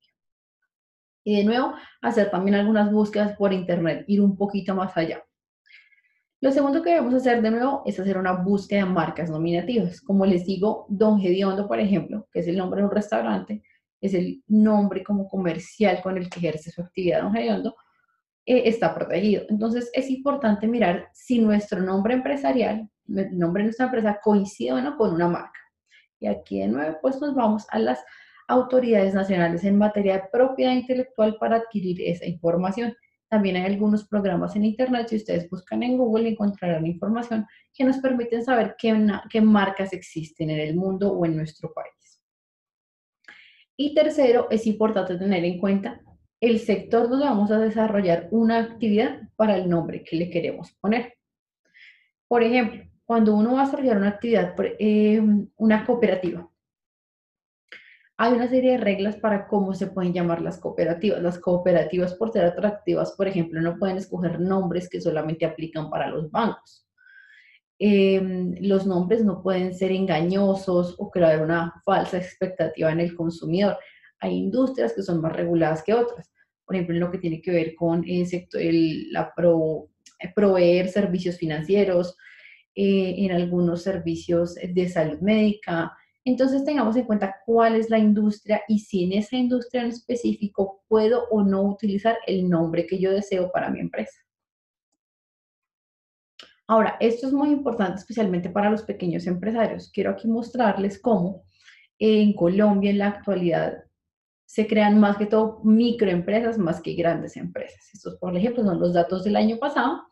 Y 1.29 1.37
de 1.37 1.45
nuevo, 1.45 1.75
hacer 2.01 2.31
también 2.31 2.55
algunas 2.55 2.91
búsquedas 2.91 3.37
por 3.37 3.53
Internet, 3.53 4.03
ir 4.07 4.23
un 4.23 4.35
poquito 4.35 4.75
más 4.75 4.97
allá. 4.97 5.23
Lo 6.41 6.51
segundo 6.51 6.83
que 6.83 6.89
debemos 6.89 7.13
hacer 7.13 7.43
de 7.43 7.51
nuevo 7.51 7.83
es 7.85 8.01
hacer 8.01 8.17
una 8.17 8.33
búsqueda 8.33 8.87
de 8.87 8.91
marcas 8.91 9.29
nominativas. 9.29 10.01
Como 10.01 10.25
les 10.25 10.47
digo, 10.47 10.87
Don 10.89 11.21
Gediondo, 11.21 11.69
por 11.69 11.81
ejemplo, 11.81 12.27
que 12.33 12.41
es 12.41 12.49
el 12.49 12.57
nombre 12.57 12.81
de 12.81 12.87
un 12.87 12.95
restaurante, 12.95 13.63
es 14.01 14.15
el 14.15 14.43
nombre 14.47 15.05
como 15.05 15.29
comercial 15.29 16.01
con 16.03 16.17
el 16.17 16.31
que 16.31 16.39
ejerce 16.39 16.71
su 16.71 16.81
actividad 16.81 17.21
Don 17.21 17.35
Gediondo, 17.35 17.77
eh, 18.47 18.63
está 18.65 18.95
protegido. 18.95 19.45
Entonces 19.51 19.91
es 19.93 20.09
importante 20.09 20.67
mirar 20.67 21.11
si 21.13 21.41
nuestro 21.41 21.83
nombre 21.83 22.15
empresarial, 22.15 22.89
el 23.07 23.39
nombre 23.39 23.65
de 23.65 23.67
nuestra 23.67 23.85
empresa 23.85 24.19
coincide 24.23 24.73
o 24.73 24.81
no 24.81 24.97
con 24.97 25.13
una 25.13 25.29
marca. 25.29 25.61
Y 26.21 26.27
aquí 26.27 26.61
de 26.61 26.69
nuevo 26.69 26.97
pues 27.03 27.21
nos 27.21 27.35
vamos 27.35 27.67
a 27.69 27.79
las 27.79 28.03
autoridades 28.49 29.15
nacionales 29.15 29.63
en 29.65 29.79
materia 29.79 30.15
de 30.15 30.25
propiedad 30.33 30.73
intelectual 30.73 31.37
para 31.39 31.57
adquirir 31.57 32.01
esa 32.03 32.27
información. 32.27 32.95
También 33.29 33.57
hay 33.57 33.65
algunos 33.65 34.09
programas 34.09 34.57
en 34.57 34.65
Internet, 34.65 35.09
si 35.09 35.17
ustedes 35.17 35.49
buscan 35.51 35.83
en 35.83 35.99
Google 35.99 36.31
encontrarán 36.31 36.87
información 36.87 37.47
que 37.75 37.85
nos 37.85 37.99
permiten 37.99 38.43
saber 38.43 38.75
qué, 38.79 39.41
marcas 39.43 39.93
existen 39.93 40.49
en 40.49 40.61
el 40.61 40.75
mundo 40.75 41.13
o 41.13 41.27
en 41.27 41.37
nuestro 41.37 41.73
país. 41.75 42.23
Y 43.77 43.95
tercero, 43.95 44.49
es 44.51 44.67
importante 44.67 45.19
tener 45.19 45.45
en 45.45 45.61
cuenta 45.61 46.01
el 46.41 46.59
sector 46.59 47.09
donde 47.09 47.27
vamos 47.27 47.51
a 47.51 47.59
desarrollar 47.59 48.29
una 48.31 48.59
actividad 48.59 49.29
para 49.37 49.57
el 49.57 49.69
nombre 49.69 50.03
que 50.05 50.17
le 50.17 50.31
queremos 50.31 50.73
poner. 50.81 51.15
Por 52.27 52.43
ejemplo, 52.43 52.83
cuando 53.05 53.35
uno 53.35 53.55
va 53.55 53.63
a 53.63 53.65
desarrollar 53.67 53.99
una 53.99 54.09
actividad, 54.09 54.55
eh, 54.79 55.21
una 55.57 55.85
cooperativa, 55.85 56.51
hay 58.21 58.33
una 58.33 58.49
serie 58.49 58.73
de 58.73 58.79
reglas 58.79 59.15
para 59.17 59.47
cómo 59.47 59.75
se 59.75 59.87
pueden 59.87 60.13
llamar 60.13 60.43
las 60.43 60.59
cooperativas. 60.59 61.23
Las 61.23 61.39
cooperativas, 61.39 62.15
por 62.15 62.33
ser 62.33 62.47
atractivas, 62.47 63.13
por 63.13 63.29
ejemplo, 63.29 63.61
no 63.61 63.79
pueden 63.79 63.97
escoger 63.97 64.41
nombres 64.41 64.89
que 64.89 65.01
solamente 65.01 65.47
aplican 65.47 65.89
para 65.89 66.09
los 66.09 66.29
bancos. 66.29 66.85
Em, 67.79 68.57
los 68.61 68.87
nombres 68.87 69.25
no 69.25 69.41
pueden 69.41 69.73
ser 69.73 69.93
engañosos 69.93 70.97
o 70.99 71.13
crear 71.13 71.45
una 71.45 71.81
falsa 71.85 72.19
expectativa 72.19 72.91
en 72.91 72.99
el 72.99 73.15
consumidor. 73.15 73.79
Hay 74.19 74.35
industrias 74.35 74.95
que 74.95 75.03
son 75.05 75.21
más 75.21 75.33
reguladas 75.33 75.85
que 75.85 75.95
otras. 75.95 76.33
Por 76.65 76.75
ejemplo, 76.75 76.97
en 76.97 77.01
lo 77.01 77.13
que 77.13 77.19
tiene 77.19 77.41
que 77.41 77.53
ver 77.53 77.77
con 77.77 78.05
el 78.05 78.27
sector, 78.27 78.61
la 78.61 79.33
eh, 80.19 80.33
proveer 80.35 80.89
servicios 80.89 81.37
financieros, 81.37 82.17
eh, 82.75 83.15
en 83.19 83.31
algunos 83.31 83.85
servicios 83.85 84.57
de 84.57 84.89
salud 84.89 85.21
médica, 85.21 85.93
entonces 86.29 86.65
tengamos 86.65 86.97
en 86.97 87.05
cuenta 87.05 87.37
cuál 87.45 87.75
es 87.77 87.91
la 87.91 87.99
industria 87.99 88.63
y 88.69 88.81
si 88.81 89.05
en 89.05 89.13
esa 89.13 89.37
industria 89.37 89.83
en 89.83 89.89
específico 89.89 90.83
puedo 90.89 91.25
o 91.31 91.43
no 91.43 91.63
utilizar 91.63 92.19
el 92.27 92.49
nombre 92.49 92.87
que 92.87 92.99
yo 92.99 93.11
deseo 93.11 93.51
para 93.51 93.71
mi 93.71 93.81
empresa. 93.81 94.19
Ahora, 96.67 96.97
esto 97.01 97.27
es 97.27 97.33
muy 97.33 97.49
importante 97.49 97.99
especialmente 97.99 98.51
para 98.51 98.69
los 98.69 98.83
pequeños 98.83 99.27
empresarios. 99.27 99.91
Quiero 99.91 100.11
aquí 100.11 100.29
mostrarles 100.29 101.01
cómo 101.01 101.45
en 101.99 102.35
Colombia 102.35 102.91
en 102.91 102.99
la 102.99 103.09
actualidad 103.09 103.85
se 104.45 104.67
crean 104.67 105.01
más 105.01 105.17
que 105.17 105.27
todo 105.27 105.61
microempresas 105.65 106.59
más 106.59 106.81
que 106.83 106.95
grandes 106.95 107.37
empresas. 107.37 107.89
Estos, 107.95 108.17
por 108.17 108.37
ejemplo, 108.37 108.65
son 108.65 108.81
los 108.81 108.93
datos 108.93 109.25
del 109.25 109.37
año 109.37 109.59
pasado 109.59 110.03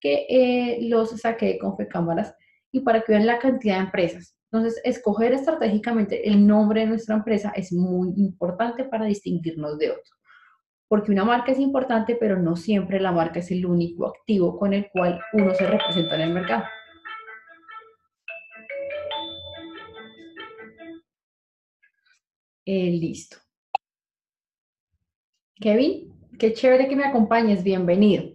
que 0.00 0.26
eh, 0.28 0.78
los 0.88 1.10
saqué 1.20 1.58
con 1.58 1.76
Cámaras 1.76 2.34
y 2.72 2.80
para 2.80 3.02
que 3.02 3.12
vean 3.12 3.26
la 3.26 3.38
cantidad 3.38 3.76
de 3.76 3.84
empresas. 3.84 4.39
Entonces, 4.52 4.80
escoger 4.82 5.32
estratégicamente 5.32 6.28
el 6.28 6.44
nombre 6.44 6.80
de 6.80 6.88
nuestra 6.88 7.14
empresa 7.14 7.52
es 7.54 7.72
muy 7.72 8.12
importante 8.16 8.84
para 8.84 9.04
distinguirnos 9.04 9.78
de 9.78 9.92
otro. 9.92 10.16
Porque 10.88 11.12
una 11.12 11.24
marca 11.24 11.52
es 11.52 11.60
importante, 11.60 12.16
pero 12.16 12.36
no 12.36 12.56
siempre 12.56 12.98
la 12.98 13.12
marca 13.12 13.38
es 13.38 13.52
el 13.52 13.64
único 13.64 14.08
activo 14.08 14.58
con 14.58 14.72
el 14.72 14.90
cual 14.90 15.20
uno 15.34 15.54
se 15.54 15.66
representa 15.68 16.16
en 16.16 16.20
el 16.22 16.34
mercado. 16.34 16.64
Eh, 22.66 22.90
listo. 22.90 23.36
Kevin, 25.60 26.12
qué 26.40 26.54
chévere 26.54 26.88
que 26.88 26.96
me 26.96 27.04
acompañes, 27.04 27.62
bienvenido. 27.62 28.32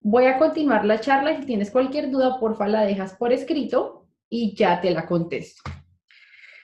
Voy 0.00 0.26
a 0.26 0.38
continuar 0.38 0.84
la 0.84 1.00
charla. 1.00 1.38
Si 1.38 1.46
tienes 1.46 1.70
cualquier 1.70 2.10
duda, 2.10 2.38
porfa, 2.38 2.68
la 2.68 2.82
dejas 2.82 3.14
por 3.14 3.32
escrito 3.32 3.97
y 4.28 4.54
ya 4.54 4.80
te 4.80 4.90
la 4.90 5.06
contesto. 5.06 5.62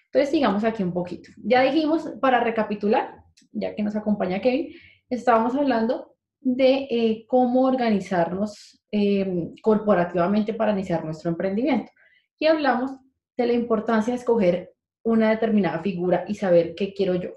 Entonces, 0.06 0.30
sigamos 0.30 0.62
aquí 0.64 0.82
un 0.82 0.92
poquito. 0.92 1.30
Ya 1.38 1.62
dijimos, 1.62 2.08
para 2.20 2.40
recapitular, 2.40 3.16
ya 3.52 3.74
que 3.74 3.82
nos 3.82 3.96
acompaña 3.96 4.40
Kevin, 4.40 4.72
estábamos 5.10 5.54
hablando 5.54 6.14
de 6.40 6.86
eh, 6.90 7.24
cómo 7.26 7.62
organizarnos 7.62 8.80
em, 8.90 9.54
corporativamente 9.62 10.54
para 10.54 10.72
iniciar 10.72 11.04
nuestro 11.04 11.30
emprendimiento. 11.30 11.90
Y 12.38 12.46
hablamos 12.46 12.92
de 13.36 13.46
la 13.46 13.54
importancia 13.54 14.12
de 14.12 14.20
escoger 14.20 14.74
una 15.02 15.30
determinada 15.30 15.80
figura 15.80 16.24
y 16.28 16.34
saber 16.34 16.74
qué 16.74 16.92
quiero 16.92 17.14
yo, 17.14 17.30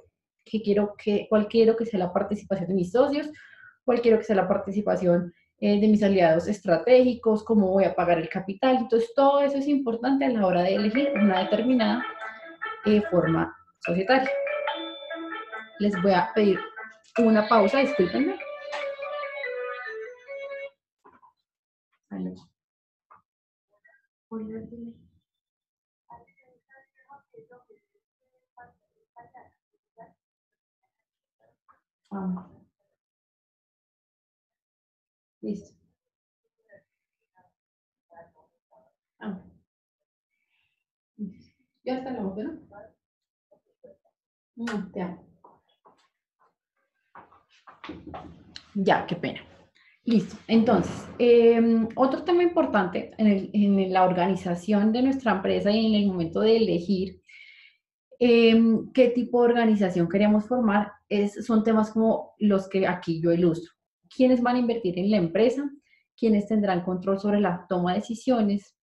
qué 0.45 0.61
quiero 0.61 0.93
que, 0.97 1.27
cuál 1.29 1.47
quiero 1.47 1.75
que 1.75 1.85
sea 1.85 1.99
la 1.99 2.13
participación 2.13 2.67
de 2.69 2.75
mis 2.75 2.91
socios, 2.91 3.29
cuál 3.83 4.01
quiero 4.01 4.17
que 4.17 4.25
sea 4.25 4.35
la 4.35 4.47
participación 4.47 5.33
eh, 5.59 5.79
de 5.79 5.87
mis 5.87 6.03
aliados 6.03 6.47
estratégicos, 6.47 7.43
cómo 7.43 7.71
voy 7.71 7.85
a 7.85 7.95
pagar 7.95 8.19
el 8.19 8.29
capital. 8.29 8.77
Entonces, 8.77 9.11
todo 9.15 9.41
eso 9.41 9.57
es 9.57 9.67
importante 9.67 10.25
a 10.25 10.29
la 10.29 10.45
hora 10.45 10.61
de 10.61 10.75
elegir 10.75 11.11
una 11.15 11.39
determinada 11.39 12.05
eh, 12.85 13.01
forma 13.09 13.55
societaria. 13.79 14.29
Les 15.79 15.99
voy 16.01 16.13
a 16.13 16.31
pedir 16.33 16.59
una 17.17 17.47
pausa, 17.47 17.79
discúlpenme. 17.79 18.35
Listo. 35.47 35.73
Ah. 39.21 39.41
Ya 41.85 41.97
está 41.99 42.11
la 42.11 42.19
¿no? 42.19 42.33
No, 44.57 44.91
te 44.91 45.01
amo. 45.01 45.25
Ya, 48.73 49.07
qué 49.07 49.15
pena. 49.15 49.39
Listo. 50.03 50.35
Entonces, 50.49 51.07
em, 51.17 51.87
otro 51.95 52.25
tema 52.25 52.43
importante 52.43 53.11
en, 53.17 53.93
la 53.93 54.03
organización 54.03 54.91
de 54.91 55.01
nuestra 55.01 55.31
empresa 55.31 55.71
y 55.71 55.85
en 55.85 55.93
el 55.93 56.07
momento 56.07 56.41
de 56.41 56.57
elegir 56.57 57.21
em, 58.19 58.91
qué 58.91 59.11
tipo 59.11 59.41
de 59.43 59.49
organización 59.51 60.09
queremos 60.09 60.45
formar 60.45 60.91
es, 61.07 61.45
son 61.45 61.63
temas 61.63 61.91
como 61.91 62.35
los 62.37 62.67
que 62.67 62.85
aquí 62.85 63.21
yo 63.21 63.31
ilustro 63.31 63.76
quiénes 64.17 64.41
van 64.41 64.55
a 64.55 64.59
invertir 64.59 64.97
en 64.97 65.11
la 65.11 65.17
empresa, 65.17 65.69
quiénes 66.17 66.47
tendrán 66.47 66.83
control 66.83 67.19
sobre 67.19 67.39
la 67.39 67.67
toma 67.69 67.93
de 67.93 67.99
decisiones, 67.99 68.75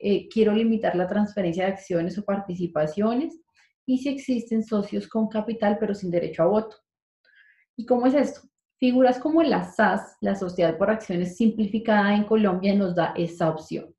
eh, 0.00 0.28
quiero 0.28 0.52
limitar 0.52 0.96
la 0.96 1.06
transferencia 1.06 1.64
de 1.64 1.72
acciones 1.72 2.18
o 2.18 2.24
participaciones 2.24 3.40
y 3.86 3.98
si 3.98 4.08
existen 4.08 4.64
socios 4.64 5.06
con 5.06 5.28
capital 5.28 5.76
pero 5.78 5.94
sin 5.94 6.10
derecho 6.10 6.42
a 6.42 6.46
voto. 6.46 6.76
¿Y 7.76 7.86
cómo 7.86 8.06
es 8.06 8.14
esto? 8.14 8.40
Figuras 8.78 9.20
como 9.20 9.44
la 9.44 9.62
SAS, 9.62 10.16
la 10.20 10.34
Sociedad 10.34 10.76
por 10.76 10.90
Acciones 10.90 11.36
Simplificada 11.36 12.16
en 12.16 12.24
Colombia, 12.24 12.74
nos 12.74 12.96
da 12.96 13.14
esa 13.16 13.48
opción. 13.50 13.94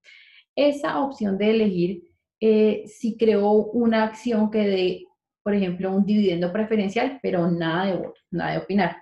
Esa 0.53 1.01
opción 1.01 1.37
de 1.37 1.49
elegir 1.51 2.03
eh, 2.41 2.83
si 2.87 3.15
creo 3.15 3.49
una 3.51 4.03
acción 4.03 4.51
que 4.51 4.67
dé, 4.67 5.05
por 5.41 5.53
ejemplo, 5.53 5.95
un 5.95 6.05
dividendo 6.05 6.51
preferencial, 6.51 7.19
pero 7.23 7.49
nada 7.49 7.85
de 7.85 7.95
voto, 7.95 8.19
nada 8.29 8.51
de 8.51 8.57
opinar 8.57 8.97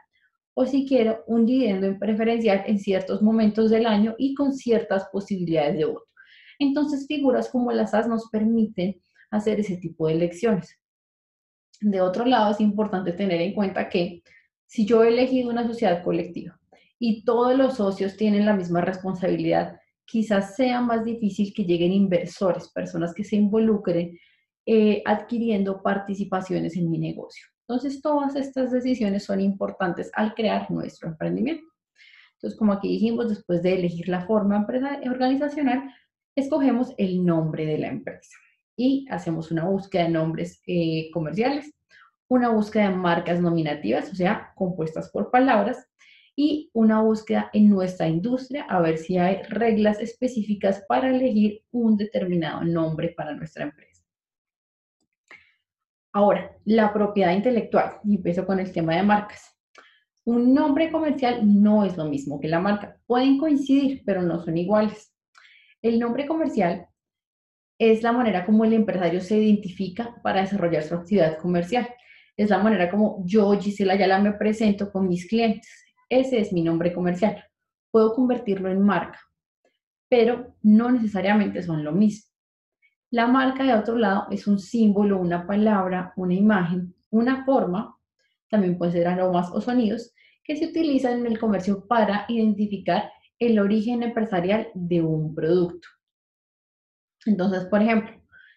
o 0.54 0.66
si 0.66 0.86
quiero 0.88 1.24
un 1.28 1.46
dividendo 1.46 1.98
preferencial 1.98 2.64
en 2.66 2.80
ciertos 2.80 3.22
momentos 3.22 3.70
del 3.70 3.86
año 3.86 4.16
y 4.18 4.34
con 4.36 4.54
ciertas 4.54 5.06
posibilidades 5.12 5.78
de 5.78 5.86
voto. 5.86 6.08
Entonces, 6.60 7.08
figuras 7.08 7.50
como 7.50 7.72
las 7.72 7.92
SAS 7.92 8.08
nos 8.08 8.30
permiten 8.30 9.02
hacer 9.32 9.60
ese 9.60 9.78
tipo 9.78 10.08
de 10.08 10.14
elecciones. 10.14 10.78
De 11.80 12.02
otro 12.02 12.26
lado, 12.26 12.52
es 12.52 12.60
importante 12.60 13.14
tener 13.14 13.42
en 13.42 13.54
cuenta 13.54 13.90
que 13.90 14.22
si 14.68 14.86
yo 14.86 15.04
he 15.04 15.08
elegido 15.08 15.50
una 15.50 15.66
sociedad 15.66 16.04
colectiva 16.04 16.60
y 17.00 17.24
todos 17.26 17.58
los 17.58 17.76
socios 17.78 18.16
tienen 18.16 18.46
la 18.46 18.56
misma 18.56 18.82
responsabilidad, 18.82 19.80
quizás 20.06 20.56
sea 20.56 20.82
más 20.82 21.04
difícil 21.04 21.54
que 21.54 21.64
lleguen 21.64 21.92
inversores, 21.92 22.70
personas 22.70 23.14
que 23.14 23.24
se 23.24 23.38
involucren 23.38 24.20
eh, 24.66 25.02
adquiriendo 25.06 25.82
participaciones 25.82 26.76
en 26.78 26.92
mi 26.92 27.00
negocio. 27.00 27.48
Entonces, 27.72 28.02
todas 28.02 28.36
estas 28.36 28.70
decisiones 28.70 29.24
son 29.24 29.40
importantes 29.40 30.12
al 30.14 30.34
crear 30.34 30.70
nuestro 30.70 31.08
emprendimiento. 31.08 31.72
Entonces, 32.34 32.60
como 32.60 32.74
aquí 32.74 32.90
dijimos, 32.90 33.30
después 33.30 33.64
de 33.64 33.76
elegir 33.76 34.10
la 34.10 34.26
forma 34.26 34.68
organizacional, 35.06 35.90
escogemos 36.36 36.94
el 36.98 37.26
nombre 37.26 37.66
de 37.66 37.78
la 37.78 37.88
empresa 37.88 38.36
y 38.76 39.08
hacemos 39.10 39.52
una 39.52 39.64
búsqueda 39.64 40.04
de 40.04 40.10
nombres 40.10 40.62
eh, 40.68 41.10
comerciales, 41.14 41.74
una 42.28 42.50
búsqueda 42.50 42.90
de 42.90 42.96
marcas 42.98 43.40
nominativas, 43.40 44.12
o 44.12 44.16
sea, 44.16 44.52
compuestas 44.56 45.10
por 45.10 45.32
palabras, 45.32 45.88
y 46.36 46.72
una 46.74 47.02
búsqueda 47.02 47.50
en 47.54 47.70
nuestra 47.70 48.10
industria 48.10 48.64
a 48.64 48.82
ver 48.82 48.98
si 48.98 49.18
hay 49.18 49.44
reglas 49.44 50.02
específicas 50.02 50.84
para 50.90 51.10
elegir 51.10 51.64
un 51.72 51.96
determinado 51.96 52.66
nombre 52.66 53.14
para 53.16 53.34
nuestra 53.34 53.64
empresa. 53.64 53.91
Ahora, 56.14 56.56
la 56.66 56.92
propiedad 56.94 57.34
intelectual. 57.34 58.00
Y 58.04 58.16
empiezo 58.16 58.46
con 58.46 58.60
el 58.60 58.72
tema 58.72 58.96
de 58.96 59.04
marcas. 59.04 59.58
Un 60.24 60.54
nombre 60.54 60.92
comercial 60.92 61.42
no 61.44 61.84
es 61.84 61.98
lo 61.98 62.06
mismo 62.06 62.40
que 62.40 62.48
la 62.48 62.60
marca. 62.60 62.98
Pueden 63.08 63.38
coincidir, 63.38 64.04
pero 64.06 64.22
no 64.22 64.44
son 64.44 64.58
iguales. 64.58 65.14
El 65.82 66.00
nombre 66.00 66.28
comercial 66.28 66.88
es 67.80 68.04
la 68.04 68.12
manera 68.12 68.46
como 68.46 68.64
el 68.64 68.74
empresario 68.74 69.22
se 69.22 69.38
identifica 69.38 70.16
para 70.22 70.42
desarrollar 70.42 70.84
su 70.84 70.94
actividad 70.94 71.40
comercial. 71.40 71.90
Es 72.38 72.52
la 72.52 72.60
manera 72.60 72.92
como 72.92 73.24
yo, 73.26 73.52
Gisela 73.60 73.94
Ayala, 73.94 74.20
me 74.20 74.34
presento 74.34 74.92
con 74.92 75.08
mis 75.08 75.28
clientes. 75.28 75.68
Ese 76.08 76.40
es 76.40 76.54
mi 76.54 76.62
nombre 76.62 76.94
comercial. 76.94 77.44
Puedo 77.90 78.14
convertirlo 78.14 78.70
en 78.70 78.84
marca, 78.84 79.20
pero 80.08 80.56
no 80.62 80.92
necesariamente 80.92 81.64
son 81.64 81.84
lo 81.84 81.92
mismo. 81.92 82.31
La 83.12 83.28
marca, 83.28 83.66
de 83.66 83.74
otro 83.74 83.98
lado, 83.98 84.28
es 84.32 84.48
un 84.48 84.58
símbolo, 84.58 85.20
una 85.20 85.46
palabra, 85.46 86.14
una 86.16 86.34
imagen, 86.34 86.96
una 87.10 87.44
forma, 87.44 87.98
también 88.50 88.78
pueden 88.78 88.94
ser 88.94 89.08
aromas 89.08 89.50
o 89.52 89.60
sonidos, 89.60 90.14
que 90.46 90.56
se 90.56 90.68
utilizan 90.68 91.20
en 91.20 91.26
el 91.26 91.38
comercio 91.38 91.86
para 91.88 92.26
identificar 92.30 93.12
el 93.38 93.60
origen 93.60 94.02
empresarial 94.04 94.70
de 94.74 95.02
un 95.02 95.36
producto. 95.36 95.90
Entonces, 97.26 97.66
por 97.66 97.82
ejemplo, 97.82 98.12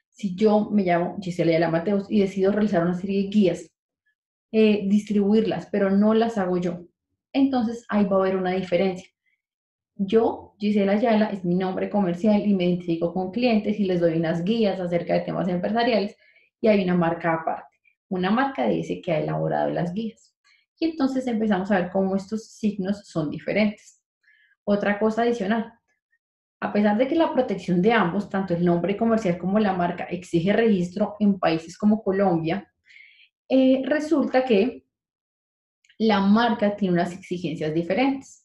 si 0.09 0.37
yo 0.37 0.71
me 0.71 0.85
llamo 0.85 1.19
Gisela 1.21 1.69
Mateos 1.69 2.07
y 2.09 2.21
decido 2.21 2.53
realizar 2.53 2.85
una 2.85 2.95
serie 2.95 3.25
de 3.25 3.29
guías, 3.29 3.71
eh, 4.53 4.87
distribuirlas, 4.89 5.67
pero 5.73 5.91
no 5.91 6.15
las 6.15 6.39
hago 6.39 6.59
yo, 6.59 6.87
entonces 7.33 7.85
ahí 7.89 8.05
va 8.05 8.17
a 8.17 8.21
haber 8.21 8.37
una 8.37 8.53
diferencia. 8.53 9.09
Yo, 9.97 10.55
Gisela 10.59 10.93
Ayala, 10.93 11.27
es 11.27 11.45
mi 11.45 11.55
nombre 11.55 11.89
comercial 11.89 12.45
y 12.45 12.55
me 12.55 12.65
identifico 12.65 13.13
con 13.13 13.31
clientes 13.31 13.79
y 13.79 13.85
les 13.85 14.01
doy 14.01 14.17
unas 14.17 14.43
guías 14.43 14.81
acerca 14.81 15.15
de 15.15 15.21
temas 15.21 15.47
empresariales 15.49 16.17
y 16.61 16.67
hay 16.69 16.83
una 16.83 16.97
marca 16.97 17.35
aparte, 17.35 17.79
una 18.09 18.31
marca 18.31 18.69
ese 18.69 19.01
que 19.01 19.13
ha 19.13 19.21
elaborado 19.21 19.71
las 19.71 19.95
guías. 19.95 20.35
Y 20.81 20.87
entonces 20.87 21.27
empezamos 21.29 21.71
a 21.71 21.81
ver 21.81 21.91
cómo 21.93 22.17
estos 22.17 22.45
signos 22.51 23.07
son 23.07 23.31
diferentes. 23.31 24.03
Otra 24.65 24.99
cosa 24.99 25.23
adicional, 25.23 25.73
a 26.61 26.73
pesar 26.73 26.99
de 26.99 27.07
que 27.07 27.15
la 27.15 27.33
protección 27.33 27.81
de 27.81 27.93
ambos, 27.93 28.29
tanto 28.29 28.55
el 28.55 28.65
nombre 28.65 28.97
comercial 28.97 29.39
como 29.39 29.61
la 29.61 29.75
marca, 29.75 30.05
exige 30.05 30.53
registro 30.53 31.15
en 31.21 31.39
países 31.39 31.79
como 31.79 32.03
Colombia, 32.03 32.69
eh, 33.49 33.83
resulta 33.85 34.45
que 34.45 34.87
la 35.99 36.21
marca 36.21 36.75
tiene 36.75 36.95
unas 36.95 37.13
exigencias 37.13 37.73
diferentes. 37.73 38.44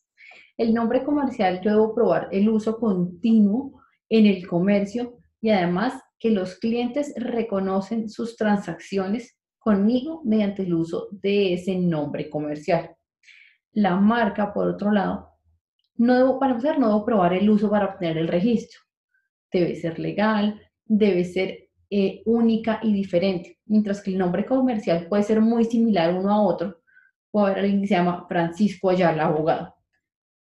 El 0.60 0.74
nombre 0.74 1.06
comercial 1.06 1.62
yo 1.62 1.72
debo 1.72 1.96
probar 1.96 2.28
el 2.34 2.50
uso 2.50 2.80
continuo 2.80 3.82
en 4.10 4.26
el 4.26 4.46
comercio 4.46 5.20
y 5.40 5.52
además 5.52 6.04
que 6.20 6.32
los 6.32 6.56
clientes 6.56 7.14
reconocen 7.16 8.10
sus 8.10 8.36
transacciones 8.36 9.40
conmigo 9.58 10.22
mediante 10.26 10.64
el 10.64 10.74
uso 10.74 11.08
de 11.12 11.54
ese 11.54 11.78
nombre 11.78 12.30
comercial. 12.30 12.94
La 13.72 13.96
marca, 13.96 14.54
por 14.54 14.68
otro 14.68 14.92
lado, 14.92 15.30
no 15.96 16.18
debo, 16.18 16.40
para 16.40 16.52
empezar, 16.52 16.78
no 16.78 16.88
debo 16.88 17.06
probar 17.06 17.36
el 17.36 17.50
uso 17.50 17.70
para 17.70 17.86
obtener 17.86 18.18
el 18.18 18.28
registro. 18.28 18.82
Debe 19.54 19.78
ser 19.78 19.98
legal, 19.98 20.62
debe 20.84 21.24
ser 21.24 21.70
eh, 21.90 22.22
única 22.26 22.82
y 22.84 22.92
diferente. 22.92 23.60
Mientras 23.66 24.04
que 24.04 24.12
el 24.12 24.18
nombre 24.18 24.46
comercial 24.46 25.08
puede 25.08 25.24
ser 25.24 25.40
muy 25.40 25.64
similar 25.64 26.14
uno 26.14 26.34
a 26.34 26.42
otro. 26.42 26.82
Puede 27.32 27.46
haber 27.46 27.60
alguien 27.60 27.80
que 27.80 27.88
se 27.88 27.96
llama 27.96 28.26
Francisco 28.28 28.90
Ayala, 28.90 29.28
abogado. 29.28 29.79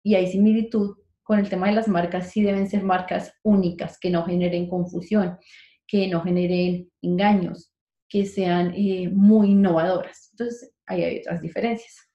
Y 0.02 0.14
hay 0.14 0.26
similitud 0.26 0.96
con 1.22 1.38
el 1.38 1.48
tema 1.48 1.68
de 1.68 1.74
las 1.74 1.88
marcas, 1.88 2.30
sí 2.30 2.42
deben 2.42 2.68
ser 2.68 2.82
marcas 2.82 3.32
únicas, 3.42 3.98
que 4.00 4.10
no 4.10 4.24
generen 4.24 4.68
confusión, 4.68 5.38
que 5.86 6.08
no 6.08 6.22
generen 6.22 6.90
engaños, 7.02 7.72
que 8.08 8.26
sean 8.26 8.72
eh, 8.74 9.08
muy 9.08 9.50
innovadoras. 9.50 10.30
Entonces, 10.32 10.72
ahí 10.86 11.04
hay 11.04 11.18
otras 11.18 11.40
diferencias. 11.40 12.10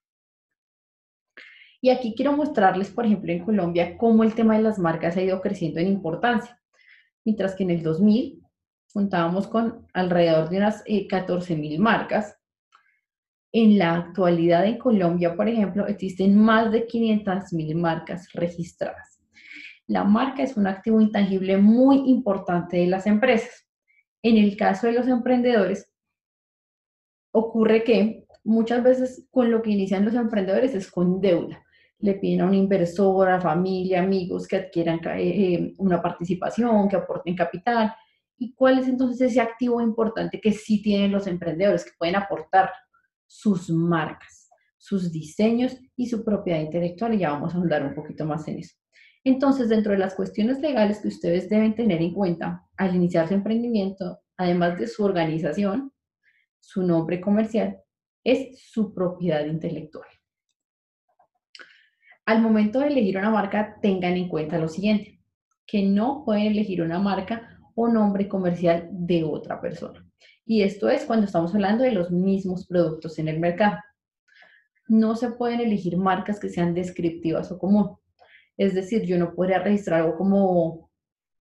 Y 1.82 1.92
aquí 1.92 2.14
quiero 2.16 2.34
mostrarles, 2.34 2.90
por 2.90 3.06
ejemplo, 3.06 3.32
en 3.32 3.46
Colombia, 3.46 3.98
cómo 3.98 4.24
el 4.24 4.34
tema 4.34 4.58
de 4.58 4.64
las 4.64 4.80
marcas 4.80 5.16
ha 5.16 5.22
ido 5.22 5.40
creciendo 5.42 5.80
en 5.80 5.88
importancia. 5.88 6.60
Mientras 7.24 7.56
que 7.56 7.64
en 7.64 7.70
el 7.70 7.84
2000 7.84 8.42
contábamos 8.94 9.48
con 9.48 9.88
alrededor 9.94 10.50
de 10.50 10.58
unas 10.58 10.84
14.000 10.86 11.76
eh, 11.76 11.78
marcas. 11.80 12.35
En 13.58 13.78
la 13.78 13.96
actualidad 13.96 14.66
en 14.66 14.78
Colombia, 14.78 15.34
por 15.34 15.48
ejemplo, 15.48 15.88
existen 15.88 16.38
más 16.38 16.74
de 16.74 16.86
500.000 16.86 17.74
marcas 17.76 18.28
registradas. 18.34 19.22
La 19.88 20.04
marca 20.04 20.44
es 20.44 20.58
un 20.58 20.68
activo 20.68 21.00
intangible 21.00 21.56
muy 21.56 22.10
importante 22.10 22.76
de 22.76 22.88
las 22.88 23.08
empresas. 23.08 23.66
En 24.22 24.36
el 24.36 24.58
caso 24.58 24.88
de 24.88 24.94
los 24.94 25.08
emprendedores, 25.08 25.90
ocurre 27.32 27.86
que 27.86 28.26
muchas 28.44 28.84
veces 28.84 29.26
con 29.32 29.50
lo 29.50 29.62
que 29.62 29.70
inician 29.70 30.04
los 30.04 30.16
emprendedores 30.16 30.76
es 30.76 30.92
con 30.92 31.22
deuda 31.22 31.66
le 32.00 32.16
piden 32.16 32.42
a 32.42 32.48
un 32.48 32.54
inversor, 32.54 33.30
a 33.30 33.40
familia, 33.40 34.02
amigos 34.02 34.50
que 34.50 34.58
adquieran 34.58 35.00
eh, 35.18 35.54
eh, 35.54 35.74
una 35.78 36.02
participación, 36.02 36.90
que 36.90 36.98
aporten 36.98 37.38
capital. 37.38 37.96
¿Y 38.38 38.54
cuál 38.54 38.80
es 38.80 38.88
entonces 38.90 39.32
ese 39.32 39.40
activo 39.40 39.80
importante 39.80 40.42
que 40.42 40.52
sí 40.52 40.82
tienen 40.82 41.14
los 41.14 41.26
emprendedores, 41.26 41.86
que 41.86 41.98
pueden 41.98 42.18
aportar 42.18 42.70
sus 43.28 43.70
marcas, 43.70 44.50
sus 44.78 45.12
diseños 45.12 45.78
y 45.96 46.08
su 46.08 46.24
propiedad 46.24 46.60
intelectual? 46.60 47.14
Y 47.14 47.20
ya 47.20 47.32
vamos 47.32 47.54
a 47.54 47.58
hablar 47.58 47.86
un 47.86 47.96
poquito 47.96 48.26
más 48.26 48.48
en 48.48 48.60
eso. 48.60 48.76
Entonces, 49.24 49.70
dentro 49.70 49.92
de 49.92 49.98
las 49.98 50.14
cuestiones 50.14 50.60
legales 50.60 51.00
que 51.00 51.08
ustedes 51.08 51.50
deben 51.50 51.74
tener 51.74 52.02
en 52.02 52.14
cuenta 52.14 52.64
al 52.78 52.96
iniciar 52.96 53.28
su 53.28 53.34
emprendimiento, 53.34 54.20
además 54.38 54.78
de 54.78 54.88
su 54.88 55.04
organización, 55.04 55.92
su 56.60 56.84
nombre 56.84 57.20
comercial, 57.20 57.80
es 58.24 58.60
su 58.72 58.94
propiedad 58.94 59.46
intelectual. 59.46 60.08
Al 62.26 62.42
momento 62.42 62.80
de 62.80 62.88
elegir 62.88 63.18
una 63.18 63.30
marca, 63.30 63.78
tengan 63.82 64.14
en 64.14 64.30
cuenta 64.30 64.58
lo 64.58 64.68
siguiente, 64.68 65.20
que 65.66 65.84
no 65.84 66.24
pueden 66.24 66.48
elegir 66.48 66.82
una 66.82 67.00
marca 67.00 67.60
o 67.76 67.88
nombre 67.88 68.28
comercial 68.28 68.90
de 68.92 69.24
otra 69.24 69.60
persona. 69.60 70.05
Y 70.46 70.62
esto 70.62 70.90
es 70.90 71.06
cuando 71.06 71.26
estamos 71.26 71.54
hablando 71.56 71.84
de 71.84 71.92
los 71.92 72.12
mismos 72.12 72.68
productos 72.68 73.18
en 73.18 73.28
el 73.28 73.40
mercado. 73.40 73.78
No 74.88 75.16
se 75.16 75.32
pueden 75.32 75.60
elegir 75.60 75.98
marcas 75.98 76.40
que 76.40 76.50
sean 76.50 76.76
descriptivas 76.76 77.52
o 77.52 77.58
común. 77.58 77.98
Es 78.56 78.76
decir, 78.76 79.04
yo 79.04 79.18
no 79.18 79.34
podría 79.34 79.60
registrar 79.60 80.02
algo 80.02 80.18
como 80.18 80.92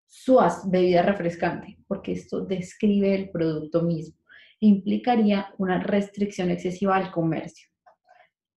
SUAS, 0.07 0.69
bebida 0.69 1.03
refrescante, 1.03 1.77
porque 1.87 2.13
esto 2.13 2.41
describe 2.41 3.13
el 3.13 3.29
producto 3.29 3.83
mismo 3.83 4.17
e 4.59 4.67
implicaría 4.67 5.53
una 5.57 5.79
restricción 5.79 6.49
excesiva 6.49 6.95
al 6.95 7.11
comercio. 7.11 7.67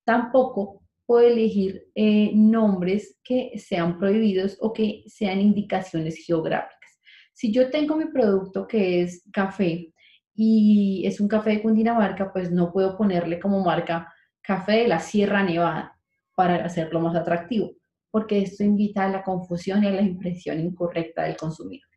Tampoco 0.04 0.82
puedo 1.04 1.26
elegir 1.26 1.88
eh, 1.94 2.30
nombres 2.34 3.18
que 3.22 3.52
sean 3.58 3.98
prohibidos 3.98 4.56
o 4.60 4.72
que 4.72 5.04
sean 5.06 5.40
indicaciones 5.40 6.24
geográficas. 6.24 7.00
Si 7.32 7.52
yo 7.52 7.70
tengo 7.70 7.96
mi 7.96 8.06
producto 8.06 8.66
que 8.66 9.02
es 9.02 9.22
café 9.32 9.92
y 10.40 11.04
es 11.04 11.20
un 11.20 11.26
café 11.26 11.50
de 11.50 11.62
Cundinamarca, 11.62 12.32
pues 12.32 12.52
no 12.52 12.72
puedo 12.72 12.96
ponerle 12.96 13.40
como 13.40 13.64
marca 13.64 14.14
café 14.40 14.82
de 14.82 14.88
la 14.88 15.00
Sierra 15.00 15.42
Nevada 15.42 15.98
para 16.36 16.64
hacerlo 16.64 17.00
más 17.00 17.16
atractivo, 17.16 17.72
porque 18.08 18.38
esto 18.38 18.62
invita 18.62 19.04
a 19.04 19.08
la 19.08 19.24
confusión 19.24 19.82
y 19.82 19.88
a 19.88 19.90
la 19.90 20.00
impresión 20.00 20.60
incorrecta 20.60 21.24
del 21.24 21.36
consumidor. 21.36 21.88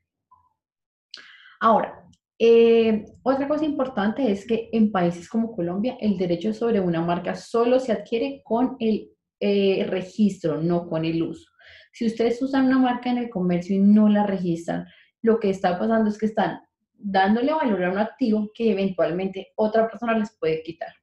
Ahora, 1.60 2.04
eh, 2.40 3.06
otra 3.22 3.48
cosa 3.48 3.64
importante 3.64 4.32
es 4.32 4.48
que 4.48 4.70
en 4.72 4.92
países 4.92 5.30
como 5.30 5.56
Colombia 5.56 5.98
el 6.02 6.18
derecho 6.18 6.52
sobre 6.52 6.80
una 6.80 7.02
marca 7.02 7.36
solo 7.36 7.80
se 7.80 7.92
adquiere 7.92 8.42
con 8.44 8.76
el 8.80 9.12
eh, 9.40 9.86
registro, 9.88 10.60
no 10.60 10.88
con 10.90 11.06
el 11.06 11.22
uso. 11.22 11.52
Si 11.94 12.08
ustedes 12.08 12.42
usan 12.42 12.66
una 12.66 12.80
marca 12.80 13.12
en 13.12 13.20
el 13.20 13.30
comercio 13.30 13.76
y 13.76 13.80
no 13.82 14.10
la 14.10 14.26
registran, 14.26 14.88
lo 15.22 15.40
que 15.40 15.52
está 15.52 15.78
pasando 15.78 16.10
es 16.10 16.18
que 16.18 16.26
están 16.26 16.60
dándole 17.04 17.54
valor 17.54 17.84
a 17.84 17.92
un 17.92 17.98
activo 17.98 18.52
que 18.54 18.72
eventualmente 18.72 19.52
otra 19.56 19.88
persona 19.88 20.18
les 20.18 20.36
puede 20.38 20.62
quitar. 20.64 20.94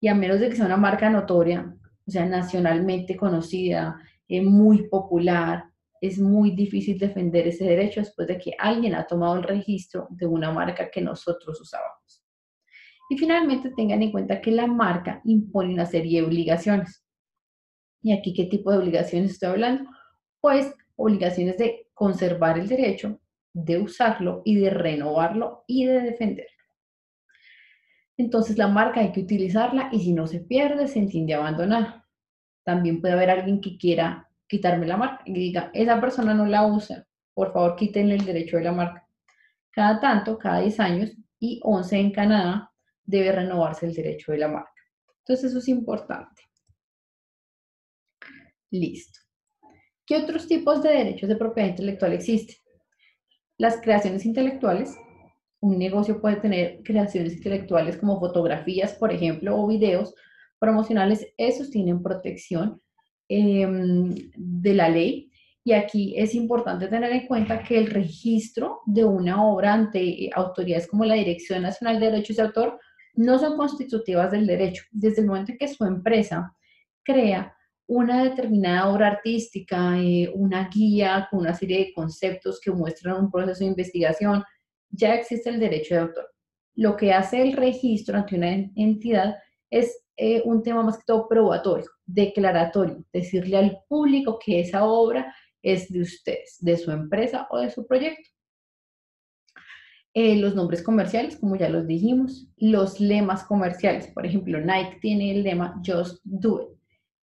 Y 0.00 0.08
a 0.08 0.14
menos 0.14 0.40
de 0.40 0.48
que 0.48 0.56
sea 0.56 0.66
una 0.66 0.76
marca 0.76 1.08
notoria, 1.10 1.74
o 2.06 2.10
sea, 2.10 2.26
nacionalmente 2.26 3.16
conocida, 3.16 3.98
eh, 4.28 4.42
muy 4.42 4.88
popular, 4.88 5.64
es 6.00 6.18
muy 6.18 6.50
difícil 6.50 6.98
defender 6.98 7.48
ese 7.48 7.64
derecho 7.64 8.00
después 8.00 8.28
de 8.28 8.38
que 8.38 8.54
alguien 8.58 8.94
ha 8.94 9.06
tomado 9.06 9.36
el 9.36 9.42
registro 9.42 10.06
de 10.10 10.26
una 10.26 10.52
marca 10.52 10.90
que 10.90 11.00
nosotros 11.00 11.58
usábamos. 11.60 12.22
Y 13.08 13.16
finalmente 13.16 13.70
tengan 13.70 14.02
en 14.02 14.12
cuenta 14.12 14.40
que 14.40 14.50
la 14.50 14.66
marca 14.66 15.20
impone 15.24 15.72
una 15.72 15.86
serie 15.86 16.20
de 16.20 16.26
obligaciones. 16.26 17.04
¿Y 18.02 18.12
aquí 18.12 18.34
qué 18.34 18.44
tipo 18.44 18.70
de 18.70 18.78
obligaciones 18.78 19.32
estoy 19.32 19.50
hablando? 19.50 19.90
Pues 20.40 20.74
obligaciones 20.96 21.56
de 21.58 21.88
conservar 21.94 22.58
el 22.58 22.68
derecho, 22.68 23.18
de 23.54 23.78
usarlo 23.78 24.42
y 24.44 24.56
de 24.56 24.68
renovarlo 24.68 25.64
y 25.66 25.86
de 25.86 26.00
defenderlo. 26.02 26.50
Entonces 28.16 28.58
la 28.58 28.68
marca 28.68 29.00
hay 29.00 29.12
que 29.12 29.20
utilizarla 29.20 29.88
y 29.92 30.00
si 30.00 30.12
no 30.12 30.26
se 30.26 30.40
pierde 30.40 30.88
se 30.88 30.98
entiende 30.98 31.34
abandonada. 31.34 32.06
También 32.64 33.00
puede 33.00 33.14
haber 33.14 33.30
alguien 33.30 33.60
que 33.60 33.78
quiera 33.78 34.28
quitarme 34.46 34.86
la 34.86 34.96
marca 34.96 35.22
y 35.24 35.32
diga, 35.32 35.70
esa 35.72 36.00
persona 36.00 36.34
no 36.34 36.46
la 36.46 36.66
usa, 36.66 37.06
por 37.32 37.52
favor 37.52 37.76
quítenle 37.76 38.16
el 38.16 38.24
derecho 38.24 38.56
de 38.56 38.64
la 38.64 38.72
marca. 38.72 39.08
Cada 39.70 40.00
tanto, 40.00 40.38
cada 40.38 40.60
10 40.60 40.80
años 40.80 41.12
y 41.38 41.60
11 41.62 41.96
en 41.96 42.12
Canadá, 42.12 42.72
debe 43.04 43.32
renovarse 43.32 43.86
el 43.86 43.94
derecho 43.94 44.32
de 44.32 44.38
la 44.38 44.48
marca. 44.48 44.72
Entonces 45.18 45.50
eso 45.50 45.58
es 45.58 45.68
importante. 45.68 46.42
Listo. 48.70 49.20
¿Qué 50.06 50.16
otros 50.16 50.46
tipos 50.46 50.82
de 50.82 50.90
derechos 50.90 51.28
de 51.28 51.36
propiedad 51.36 51.70
intelectual 51.70 52.12
existen? 52.12 52.63
Las 53.58 53.80
creaciones 53.80 54.26
intelectuales. 54.26 54.96
Un 55.60 55.78
negocio 55.78 56.20
puede 56.20 56.36
tener 56.36 56.82
creaciones 56.82 57.34
intelectuales 57.34 57.96
como 57.96 58.20
fotografías, 58.20 58.94
por 58.94 59.12
ejemplo, 59.12 59.56
o 59.56 59.66
videos 59.66 60.14
promocionales. 60.58 61.26
Esos 61.36 61.70
tienen 61.70 62.02
protección 62.02 62.80
em, 63.28 64.14
de 64.36 64.74
la 64.74 64.88
ley. 64.88 65.30
Y 65.66 65.72
aquí 65.72 66.14
es 66.18 66.34
importante 66.34 66.88
tener 66.88 67.10
en 67.12 67.26
cuenta 67.26 67.62
que 67.62 67.78
el 67.78 67.86
registro 67.86 68.80
de 68.84 69.04
una 69.04 69.42
obra 69.46 69.72
ante 69.72 70.28
autoridades 70.34 70.86
como 70.86 71.06
la 71.06 71.14
Dirección 71.14 71.62
Nacional 71.62 72.00
de 72.00 72.10
Derechos 72.10 72.36
de 72.36 72.42
Autor 72.42 72.78
no 73.14 73.38
son 73.38 73.56
constitutivas 73.56 74.30
del 74.30 74.46
derecho. 74.46 74.84
Desde 74.90 75.22
el 75.22 75.28
momento 75.28 75.52
en 75.52 75.58
que 75.58 75.68
su 75.68 75.84
empresa 75.84 76.54
crea 77.02 77.53
una 77.86 78.24
determinada 78.24 78.88
obra 78.88 79.08
artística, 79.08 79.98
eh, 79.98 80.30
una 80.34 80.68
guía 80.68 81.28
con 81.30 81.40
una 81.40 81.54
serie 81.54 81.78
de 81.78 81.92
conceptos 81.92 82.60
que 82.60 82.70
muestran 82.70 83.20
un 83.20 83.30
proceso 83.30 83.60
de 83.60 83.70
investigación, 83.70 84.42
ya 84.90 85.14
existe 85.14 85.50
el 85.50 85.60
derecho 85.60 85.94
de 85.94 86.00
autor. 86.00 86.30
Lo 86.76 86.96
que 86.96 87.12
hace 87.12 87.42
el 87.42 87.52
registro 87.52 88.16
ante 88.16 88.36
una 88.36 88.52
entidad 88.52 89.36
es 89.70 90.04
eh, 90.16 90.42
un 90.44 90.62
tema 90.62 90.82
más 90.82 90.98
que 90.98 91.04
todo 91.06 91.28
probatorio, 91.28 91.90
declaratorio, 92.06 93.04
decirle 93.12 93.56
al 93.56 93.78
público 93.88 94.38
que 94.38 94.60
esa 94.60 94.84
obra 94.84 95.34
es 95.62 95.90
de 95.92 96.02
ustedes, 96.02 96.56
de 96.60 96.76
su 96.76 96.90
empresa 96.90 97.46
o 97.50 97.58
de 97.58 97.70
su 97.70 97.86
proyecto. 97.86 98.30
Eh, 100.14 100.36
los 100.36 100.54
nombres 100.54 100.82
comerciales, 100.82 101.36
como 101.36 101.56
ya 101.56 101.68
los 101.68 101.88
dijimos, 101.88 102.48
los 102.56 103.00
lemas 103.00 103.42
comerciales, 103.44 104.06
por 104.08 104.24
ejemplo, 104.24 104.60
Nike 104.60 104.98
tiene 105.00 105.32
el 105.32 105.42
lema 105.42 105.80
Just 105.84 106.20
Do 106.22 106.62
It 106.62 106.73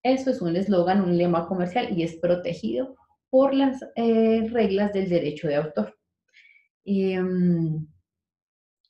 eso 0.03 0.31
es 0.31 0.41
un 0.41 0.55
eslogan, 0.55 1.01
un 1.01 1.17
lema 1.17 1.47
comercial 1.47 1.97
y 1.97 2.03
es 2.03 2.15
protegido 2.15 2.95
por 3.29 3.53
las 3.53 3.81
eh, 3.95 4.47
reglas 4.51 4.93
del 4.93 5.09
derecho 5.09 5.47
de 5.47 5.55
autor. 5.55 5.97
Em, 6.83 7.87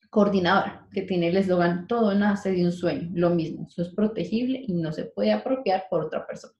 coordinadora, 0.10 0.88
que 0.92 1.04
tiene 1.04 1.30
el 1.30 1.38
eslogan 1.38 1.88
Todo 1.88 2.14
nace 2.14 2.52
de 2.52 2.66
un 2.66 2.72
sueño, 2.72 3.10
lo 3.14 3.30
mismo, 3.30 3.68
eso 3.68 3.82
es 3.82 3.90
protegible 3.90 4.62
y 4.66 4.74
no 4.74 4.92
se 4.92 5.06
puede 5.06 5.32
apropiar 5.32 5.86
por 5.90 6.06
otra 6.06 6.26
persona. 6.26 6.54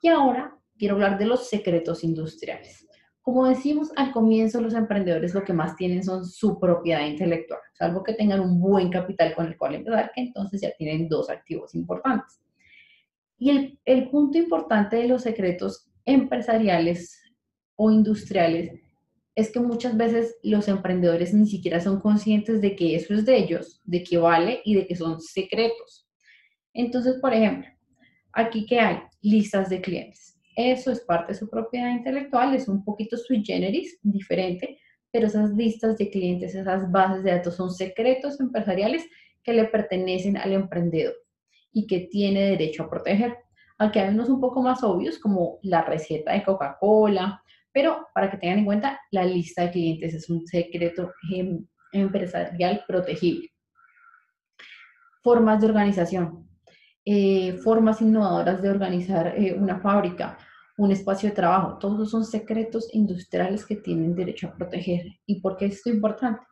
Y 0.00 0.08
ahora 0.08 0.56
quiero 0.78 0.94
hablar 0.94 1.18
de 1.18 1.26
los 1.26 1.48
secretos 1.48 2.02
industriales. 2.04 2.86
Como 3.20 3.46
decimos 3.46 3.92
al 3.96 4.10
comienzo, 4.10 4.60
los 4.60 4.74
emprendedores 4.74 5.32
lo 5.32 5.44
que 5.44 5.52
más 5.52 5.76
tienen 5.76 6.02
son 6.02 6.26
su 6.26 6.58
propiedad 6.58 7.06
intelectual, 7.06 7.60
salvo 7.72 8.02
que 8.02 8.14
tengan 8.14 8.40
un 8.40 8.60
buen 8.60 8.90
capital 8.90 9.34
con 9.34 9.46
el 9.46 9.56
cual 9.56 9.76
empezar, 9.76 10.10
que 10.14 10.22
entonces 10.22 10.60
ya 10.60 10.72
tienen 10.76 11.08
dos 11.08 11.30
activos 11.30 11.74
importantes. 11.74 12.40
Y 13.44 13.76
el, 13.86 14.08
punto 14.08 14.38
importante 14.38 14.94
de 14.94 15.08
los 15.08 15.24
secretos 15.24 15.90
empresariales 16.04 17.20
o 17.74 17.90
industriales 17.90 18.80
es 19.34 19.50
que 19.50 19.58
muchas 19.58 19.96
veces 19.96 20.36
los 20.44 20.68
emprendedores 20.68 21.34
ni 21.34 21.48
siquiera 21.48 21.80
son 21.80 21.98
conscientes 21.98 22.60
de 22.60 22.76
que 22.76 22.94
eso 22.94 23.14
es 23.14 23.26
de 23.26 23.36
ellos, 23.36 23.80
de 23.82 24.04
que 24.04 24.16
vale 24.16 24.60
y 24.64 24.76
de 24.76 24.86
que 24.86 24.94
son 24.94 25.20
secretos. 25.20 26.08
Entonces, 26.72 27.16
por 27.20 27.34
ejemplo, 27.34 27.68
aquí 28.32 28.64
que 28.64 28.78
hay 28.78 28.98
listas 29.22 29.68
de 29.68 29.80
clientes. 29.80 30.38
Eso 30.54 30.92
es 30.92 31.00
parte 31.00 31.32
de 31.32 31.38
su 31.40 31.50
propiedad 31.50 31.90
intelectual, 31.90 32.54
es 32.54 32.68
un 32.68 32.84
poquito 32.84 33.16
sui 33.16 33.44
generis, 33.44 33.98
diferente, 34.04 34.78
pero 35.10 35.26
esas 35.26 35.50
listas 35.50 35.98
de 35.98 36.10
clientes, 36.10 36.54
esas 36.54 36.88
bases 36.92 37.24
de 37.24 37.32
datos 37.32 37.56
son 37.56 37.72
secretos 37.72 38.38
empresariales 38.38 39.04
que 39.42 39.52
le 39.52 39.64
pertenecen 39.64 40.36
al 40.36 40.52
emprendedor 40.52 41.21
y 41.72 41.86
que 41.86 42.08
tiene 42.10 42.50
derecho 42.50 42.84
a 42.84 42.90
proteger. 42.90 43.38
Aquí 43.78 43.98
hay 43.98 44.10
unos 44.10 44.28
un 44.28 44.40
poco 44.40 44.62
más 44.62 44.82
obvios, 44.84 45.18
como 45.18 45.58
la 45.62 45.82
receta 45.82 46.32
de 46.32 46.44
Coca-Cola, 46.44 47.42
pero 47.72 48.08
para 48.14 48.30
que 48.30 48.36
tengan 48.36 48.60
en 48.60 48.64
cuenta, 48.64 49.00
la 49.10 49.24
lista 49.24 49.62
de 49.62 49.70
clientes 49.70 50.14
es 50.14 50.28
un 50.28 50.46
secreto 50.46 51.12
em, 51.32 51.66
empresarial 51.92 52.84
protegible. 52.86 53.50
Formas 55.22 55.60
de 55.60 55.66
organización, 55.66 56.48
eh, 57.04 57.54
formas 57.64 58.00
innovadoras 58.02 58.60
de 58.62 58.70
organizar 58.70 59.34
eh, 59.36 59.54
una 59.54 59.80
fábrica, 59.80 60.38
un 60.76 60.90
espacio 60.90 61.28
de 61.28 61.34
trabajo, 61.34 61.78
todos 61.78 62.10
son 62.10 62.24
secretos 62.24 62.88
industriales 62.92 63.64
que 63.64 63.76
tienen 63.76 64.14
derecho 64.14 64.48
a 64.48 64.54
proteger. 64.54 65.06
¿Y 65.26 65.40
por 65.40 65.56
qué 65.56 65.66
esto 65.66 65.90
es 65.90 65.96
importante? 65.96 66.42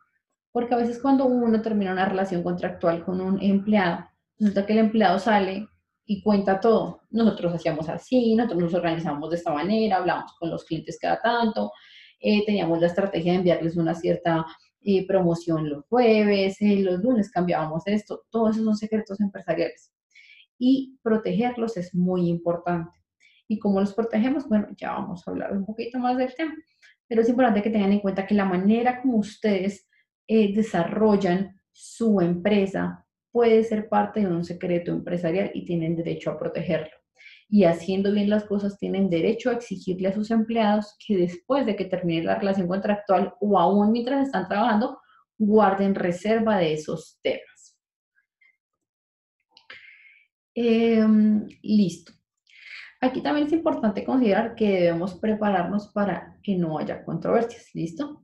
Porque 0.51 0.73
a 0.73 0.77
veces 0.77 0.99
cuando 0.99 1.25
uno 1.25 1.61
termina 1.61 1.91
una 1.91 2.05
relación 2.05 2.43
contractual 2.43 3.03
con 3.03 3.21
un 3.21 3.41
empleado, 3.41 4.05
resulta 4.39 4.65
que 4.65 4.73
el 4.73 4.79
empleado 4.79 5.19
sale 5.19 5.67
y 6.05 6.21
cuenta 6.21 6.59
todo. 6.59 7.01
Nosotros 7.09 7.53
hacíamos 7.53 7.87
así, 7.89 8.35
nosotros 8.35 8.63
nos 8.63 8.73
organizamos 8.73 9.29
de 9.29 9.37
esta 9.37 9.53
manera, 9.53 9.97
hablamos 9.97 10.33
con 10.37 10.49
los 10.49 10.65
clientes 10.65 10.97
cada 10.99 11.21
tanto, 11.21 11.71
eh, 12.19 12.45
teníamos 12.45 12.79
la 12.81 12.87
estrategia 12.87 13.31
de 13.31 13.37
enviarles 13.39 13.77
una 13.77 13.95
cierta 13.95 14.45
eh, 14.81 15.07
promoción 15.07 15.69
los 15.69 15.85
jueves, 15.85 16.61
eh, 16.61 16.77
los 16.81 16.99
lunes 17.01 17.31
cambiábamos 17.31 17.83
esto, 17.85 18.23
todos 18.29 18.51
esos 18.51 18.65
son 18.65 18.75
secretos 18.75 19.19
empresariales. 19.21 19.93
Y 20.57 20.99
protegerlos 21.01 21.77
es 21.77 21.95
muy 21.95 22.27
importante. 22.27 22.91
¿Y 23.47 23.57
cómo 23.57 23.79
los 23.79 23.93
protegemos? 23.93 24.47
Bueno, 24.47 24.67
ya 24.77 24.91
vamos 24.91 25.27
a 25.27 25.31
hablar 25.31 25.53
un 25.53 25.65
poquito 25.65 25.97
más 25.97 26.17
del 26.17 26.33
tema, 26.35 26.55
pero 27.07 27.21
es 27.21 27.29
importante 27.29 27.61
que 27.61 27.69
tengan 27.69 27.91
en 27.91 27.99
cuenta 27.99 28.27
que 28.27 28.35
la 28.35 28.45
manera 28.45 29.01
como 29.01 29.17
ustedes 29.17 29.87
desarrollan 30.27 31.59
su 31.73 32.21
empresa 32.21 33.00
puede 33.31 33.63
ser 33.63 33.89
parte 33.89 34.21
de 34.21 34.27
un 34.27 34.43
secreto 34.43 34.91
empresarial 34.91 35.51
y 35.53 35.65
tienen 35.65 35.95
derecho 35.95 36.31
a 36.31 36.39
protegerlo. 36.39 36.91
Y 37.49 37.65
haciendo 37.65 38.11
bien 38.11 38.29
las 38.29 38.45
cosas, 38.45 38.77
tienen 38.77 39.09
derecho 39.09 39.49
a 39.49 39.53
exigirle 39.53 40.07
a 40.07 40.13
sus 40.13 40.31
empleados 40.31 40.95
que 41.05 41.17
después 41.17 41.65
de 41.65 41.75
que 41.75 41.85
termine 41.85 42.23
la 42.23 42.35
relación 42.35 42.67
contractual 42.67 43.33
o 43.41 43.59
aún 43.59 43.91
mientras 43.91 44.25
están 44.25 44.47
trabajando, 44.47 44.99
guarden 45.37 45.95
reserva 45.95 46.57
de 46.57 46.73
esos 46.73 47.19
temas. 47.21 47.77
Em, 50.53 51.47
listo. 51.61 52.13
Aquí 53.01 53.21
también 53.21 53.47
es 53.47 53.53
importante 53.53 54.03
considerar 54.05 54.53
que 54.55 54.81
debemos 54.81 55.15
prepararnos 55.15 55.87
para 55.87 56.37
que 56.43 56.55
no 56.55 56.77
haya 56.77 57.03
controversias. 57.03 57.73
¿Listo? 57.73 58.23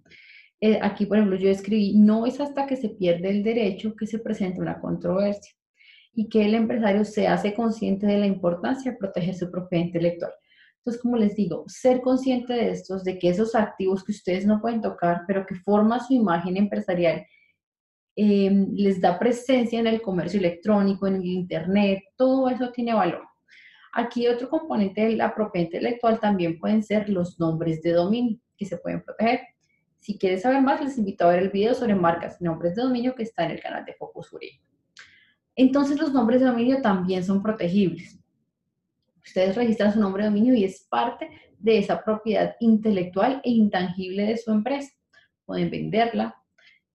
Eh, 0.59 0.79
aquí, 0.81 1.05
por 1.05 1.17
ejemplo, 1.17 1.37
yo 1.37 1.49
escribí, 1.49 1.93
no 1.95 2.25
es 2.25 2.39
hasta 2.39 2.65
que 2.65 2.75
se 2.75 2.89
pierde 2.89 3.29
el 3.29 3.43
derecho 3.43 3.95
que 3.95 4.07
se 4.07 4.19
presenta 4.19 4.61
una 4.61 4.79
controversia 4.79 5.53
y 6.13 6.29
que 6.29 6.45
el 6.45 6.55
empresario 6.55 7.05
se 7.05 7.27
hace 7.27 7.53
consciente 7.53 8.07
de 8.07 8.17
la 8.17 8.25
importancia 8.25 8.91
de 8.91 8.97
proteger 8.97 9.35
su 9.35 9.51
propiedad 9.51 9.85
intelectual. 9.85 10.31
Entonces, 10.79 11.01
como 11.01 11.17
les 11.17 11.35
digo, 11.35 11.65
ser 11.67 12.01
consciente 12.01 12.53
de 12.53 12.71
estos, 12.71 13.03
de 13.03 13.19
que 13.19 13.29
esos 13.29 13.53
activos 13.55 14.03
que 14.03 14.13
ustedes 14.13 14.45
no 14.45 14.59
pueden 14.59 14.81
tocar, 14.81 15.25
pero 15.27 15.45
que 15.45 15.55
forman 15.55 15.99
su 15.99 16.13
imagen 16.13 16.57
empresarial, 16.57 17.25
em, 18.15 18.73
les 18.73 18.99
da 18.99 19.19
presencia 19.19 19.79
en 19.79 19.85
el 19.85 20.01
comercio 20.01 20.39
electrónico, 20.39 21.05
en 21.05 21.17
el 21.17 21.25
Internet, 21.25 21.99
todo 22.15 22.49
eso 22.49 22.71
tiene 22.71 22.93
valor. 22.93 23.23
Aquí 23.93 24.27
otro 24.27 24.49
componente 24.49 25.01
de 25.01 25.15
la 25.15 25.35
propiedad 25.35 25.65
intelectual 25.67 26.19
también 26.19 26.57
pueden 26.59 26.83
ser 26.83 27.09
los 27.09 27.39
nombres 27.39 27.81
de 27.81 27.91
dominio 27.91 28.39
que 28.57 28.65
se 28.65 28.77
pueden 28.77 29.03
proteger. 29.03 29.41
Si 30.07 30.17
quieres 30.17 30.43
saber 30.43 30.61
más, 30.61 30.79
les 30.79 30.97
invito 30.97 31.25
a 31.25 31.31
ver 31.31 31.43
el 31.43 31.49
video 31.49 31.73
sobre 31.73 31.93
marcas 31.93 32.39
y 32.39 32.45
nombres 32.45 32.77
de 32.77 32.81
dominio 32.81 33.13
que 33.13 33.23
está 33.23 33.43
en 33.43 33.51
el 33.51 33.59
canal 33.59 33.83
de 33.83 33.93
Focus 33.93 34.31
Uri. 34.31 34.51
Entonces, 35.53 35.99
los 35.99 36.13
nombres 36.13 36.39
de 36.39 36.47
dominio 36.47 36.81
también 36.81 37.25
son 37.25 37.43
protegibles. 37.43 38.17
Ustedes 39.21 39.57
registran 39.57 39.91
su 39.91 39.99
nombre 39.99 40.23
de 40.23 40.29
dominio 40.29 40.55
y 40.55 40.63
es 40.63 40.87
parte 40.89 41.29
de 41.59 41.79
esa 41.79 42.01
propiedad 42.05 42.55
intelectual 42.61 43.41
e 43.43 43.49
intangible 43.49 44.27
de 44.27 44.37
su 44.37 44.49
empresa. 44.49 44.93
Pueden 45.45 45.69
venderla, 45.69 46.41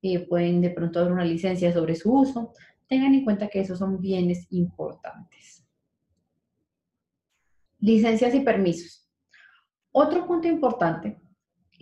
eh, 0.01 0.27
pueden 0.27 0.62
de 0.62 0.70
pronto 0.70 1.03
dar 1.03 1.12
una 1.12 1.27
licencia 1.27 1.70
sobre 1.70 1.96
su 1.96 2.14
uso. 2.14 2.55
Tengan 2.88 3.12
en 3.12 3.25
cuenta 3.25 3.48
que 3.48 3.61
esos 3.61 3.79
son 3.79 4.01
bienes 4.01 4.46
importantes. 4.48 5.66
Licencias 7.79 8.35
y 8.35 8.40
permisos. 8.40 9.07
Otro 9.90 10.27
punto 10.27 10.48
importante 10.48 11.20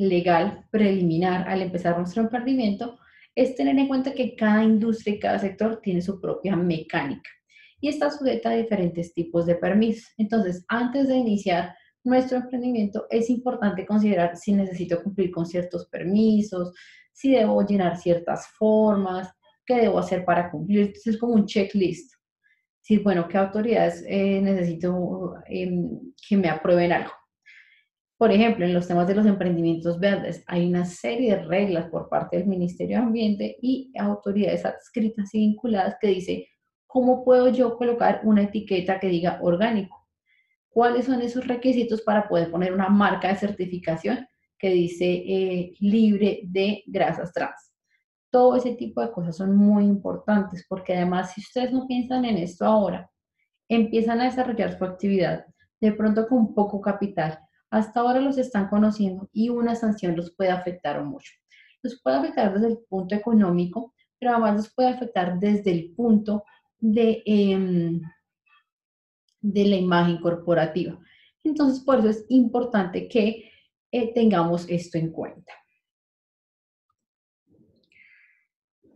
legal 0.01 0.67
preliminar 0.71 1.49
al 1.49 1.63
empezar 1.63 1.97
nuestro 1.97 2.23
emprendimiento 2.23 2.99
es 3.35 3.55
tener 3.55 3.79
en 3.79 3.89
cuenta 3.89 4.13
que 4.13 4.35
cada 4.35 4.65
industria 4.65 5.15
y 5.15 5.21
cada 5.21 5.39
sector 5.39 5.81
tiene 5.83 6.03
su 6.03 6.21
propia 6.21 6.57
mecánica 6.57 7.31
y 7.81 7.89
está 7.89 8.11
sujeta 8.11 8.51
a 8.51 8.55
diferentes 8.55 9.15
tipos 9.15 9.47
de 9.47 9.55
permisos. 9.55 10.13
Entonces, 10.19 10.65
antes 10.69 11.09
de 11.09 11.17
iniciar 11.17 11.75
nuestro 12.05 12.39
emprendimiento, 12.39 13.07
es 13.11 13.31
importante 13.31 13.87
considerar 13.87 14.37
si 14.37 14.53
necesito 14.53 15.03
cumplir 15.03 15.31
con 15.31 15.47
ciertos 15.47 15.87
permisos, 15.87 16.75
si 17.13 17.33
debo 17.33 17.63
llenar 17.63 17.97
ciertas 17.97 18.49
formas, 18.59 19.31
qué 19.65 19.77
debo 19.77 19.99
hacer 19.99 20.25
para 20.25 20.51
cumplir. 20.51 20.81
Entonces, 20.81 21.15
es 21.15 21.19
como 21.19 21.35
un 21.35 21.47
checklist. 21.47 22.15
decir, 22.83 23.03
bueno, 23.03 23.29
¿qué 23.29 23.39
autoridades 23.39 24.05
eh, 24.07 24.41
necesito 24.41 25.35
em, 25.47 26.13
que 26.29 26.37
me 26.37 26.49
aprueben 26.49 26.93
algo? 26.93 27.20
Por 28.21 28.33
ejemplo, 28.33 28.67
en 28.67 28.75
los 28.75 28.87
temas 28.87 29.09
de 29.09 29.15
los 29.15 29.25
emprendimientos 29.25 29.99
verdes 29.99 30.45
hay 30.47 30.69
una 30.69 30.85
serie 30.85 31.37
de 31.37 31.43
reglas 31.43 31.89
por 31.89 32.11
parte 32.11 32.37
del 32.37 32.49
Ministerio 32.49 32.99
de 32.99 33.05
Ambiente 33.05 33.57
y 33.63 33.95
autoridades 33.99 34.67
adscritas 34.67 35.35
y 35.35 35.39
vinculadas 35.39 35.97
que 35.99 36.09
dice, 36.09 36.49
¿cómo 36.87 37.25
puedo 37.25 37.49
yo 37.49 37.79
colocar 37.79 38.21
una 38.25 38.43
etiqueta 38.43 39.01
que 39.01 39.07
diga 39.07 39.39
orgánico? 39.41 40.07
¿Cuáles 40.69 41.07
son 41.07 41.23
esos 41.23 41.47
requisitos 41.47 42.03
para 42.03 42.29
poder 42.29 42.51
poner 42.51 42.75
una 42.75 42.91
marca 42.91 43.29
de 43.29 43.37
certificación 43.37 44.29
que 44.59 44.69
dice 44.69 45.07
eh, 45.07 45.73
libre 45.81 46.43
de 46.45 46.83
grasas 46.89 47.33
trans? 47.33 47.73
Todo 48.31 48.57
ese 48.57 48.75
tipo 48.75 49.01
de 49.01 49.13
cosas 49.13 49.39
son 49.39 49.57
muy 49.57 49.85
importantes 49.85 50.67
porque 50.69 50.95
además 50.95 51.33
si 51.33 51.41
ustedes 51.41 51.73
no 51.73 51.87
piensan 51.87 52.27
en 52.27 52.37
esto 52.37 52.67
ahora, 52.67 53.11
empiezan 53.67 54.21
a 54.21 54.25
desarrollar 54.25 54.77
su 54.77 54.85
actividad 54.85 55.47
de 55.81 55.93
pronto 55.93 56.29
con 56.29 56.55
poco 56.55 56.83
capital 56.83 57.39
hasta 57.71 58.01
ahora 58.01 58.21
los 58.21 58.37
están 58.37 58.69
conociendo 58.69 59.29
y 59.33 59.49
una 59.49 59.75
sanción 59.77 60.17
los 60.17 60.33
puede 60.33 60.51
afectar 60.51 61.03
mucho. 61.05 61.33
Los 61.83 62.01
puede 62.03 62.17
afectar 62.17 62.53
desde 62.53 62.69
el 62.69 62.79
punto 62.89 63.15
económico, 63.15 63.95
pero 64.19 64.33
además 64.33 64.57
los 64.57 64.75
puede 64.75 64.89
afectar 64.89 65.39
desde 65.39 65.71
el 65.71 65.95
punto 65.95 66.45
de, 66.79 67.23
em, 67.25 68.01
de 69.41 69.65
la 69.65 69.77
imagen 69.77 70.21
corporativa. 70.21 70.99
Entonces, 71.45 71.83
por 71.83 72.01
eso 72.01 72.11
es 72.11 72.27
importante 72.29 73.09
que 73.09 73.51
eh, 73.93 74.13
tengamos 74.13 74.69
esto 74.69 74.99
en 74.99 75.11
cuenta. 75.11 75.53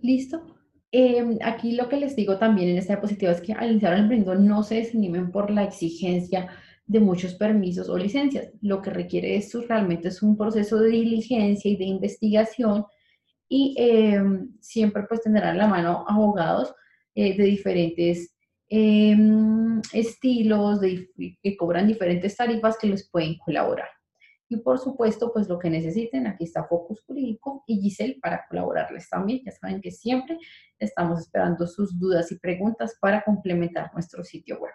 ¿Listo? 0.02 0.54
Em, 0.92 1.38
aquí 1.42 1.72
lo 1.72 1.88
que 1.88 1.96
les 1.96 2.14
digo 2.14 2.38
también 2.38 2.68
en 2.68 2.76
esta 2.76 2.92
diapositiva 2.92 3.32
es 3.32 3.40
que 3.40 3.52
al 3.52 3.70
iniciar 3.70 3.94
el 3.94 4.00
emprendimiento 4.00 4.40
no 4.40 4.62
se 4.62 4.76
desanimen 4.76 5.32
por 5.32 5.50
la 5.50 5.64
exigencia 5.64 6.50
de 6.86 7.00
muchos 7.00 7.34
permisos 7.34 7.88
o 7.88 7.96
licencias. 7.96 8.50
Lo 8.60 8.82
que 8.82 8.90
requiere 8.90 9.36
esto 9.36 9.62
realmente 9.66 10.08
es 10.08 10.22
un 10.22 10.36
proceso 10.36 10.78
de 10.78 10.90
diligencia 10.90 11.70
y 11.70 11.76
de 11.76 11.84
investigación 11.84 12.84
y 13.48 13.74
em, 13.78 14.52
siempre 14.60 15.04
pues 15.08 15.22
tendrán 15.22 15.58
la 15.58 15.66
mano 15.66 16.04
abogados 16.08 16.74
eh, 17.14 17.36
de 17.36 17.44
diferentes 17.44 18.34
em, 18.68 19.80
estilos, 19.92 20.80
que 20.80 21.56
cobran 21.56 21.86
diferentes 21.86 22.36
tarifas 22.36 22.78
que 22.78 22.88
les 22.88 23.08
pueden 23.08 23.38
colaborar. 23.38 23.88
Y 24.48 24.58
por 24.58 24.78
supuesto, 24.78 25.32
pues 25.32 25.48
lo 25.48 25.58
que 25.58 25.70
necesiten, 25.70 26.26
aquí 26.26 26.44
está 26.44 26.64
Focus 26.64 27.02
Jurídico 27.06 27.64
y 27.66 27.80
Giselle 27.80 28.18
para 28.20 28.44
colaborarles 28.48 29.08
también. 29.08 29.42
Ya 29.44 29.52
saben 29.52 29.80
que 29.80 29.90
siempre 29.90 30.38
estamos 30.78 31.20
esperando 31.20 31.66
sus 31.66 31.98
dudas 31.98 32.30
y 32.30 32.38
preguntas 32.38 32.96
para 33.00 33.22
complementar 33.22 33.90
nuestro 33.94 34.22
sitio 34.22 34.60
web. 34.60 34.72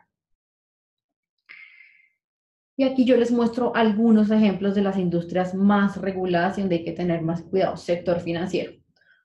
Y 2.80 2.86
aquí 2.86 3.04
yo 3.04 3.18
les 3.18 3.30
muestro 3.30 3.76
algunos 3.76 4.32
ejemplos 4.32 4.74
de 4.74 4.82
las 4.82 4.96
industrias 4.96 5.54
más 5.54 5.98
reguladas 5.98 6.58
y 6.58 6.62
donde 6.62 6.78
hay 6.78 6.86
que 6.86 6.94
tener 6.94 7.22
más 7.22 7.42
cuidado. 7.42 7.76
Sector 7.76 8.22
financiero. 8.22 8.72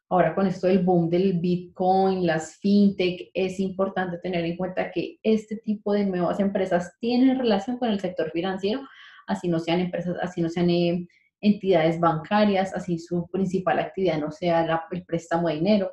Ahora 0.09 0.35
con 0.35 0.49
esto 0.49 0.67
del 0.67 0.81
boom 0.81 1.09
del 1.09 1.35
Bitcoin, 1.35 2.27
las 2.27 2.57
fintech, 2.57 3.31
es 3.33 3.61
importante 3.61 4.19
tener 4.19 4.45
en 4.45 4.57
cuenta 4.57 4.90
que 4.90 5.21
este 5.23 5.55
tipo 5.59 5.93
de 5.93 6.05
nuevas 6.05 6.40
empresas 6.40 6.97
tienen 6.99 7.38
relación 7.38 7.79
con 7.79 7.90
el 7.90 8.01
sector 8.01 8.33
financiero, 8.33 8.81
así 9.29 9.47
no 9.47 9.61
sean 9.61 9.79
empresas, 9.79 10.17
así 10.21 10.43
no 10.43 10.49
sean 10.49 10.69
eh, 10.71 11.07
entidades 11.40 12.01
bancarias, 12.01 12.75
así 12.75 12.99
su 12.99 13.29
principal 13.29 13.79
actividad 13.79 14.19
no 14.19 14.33
sea 14.33 14.67
el 14.90 15.05
préstamo 15.05 15.47
de 15.47 15.55
dinero 15.55 15.93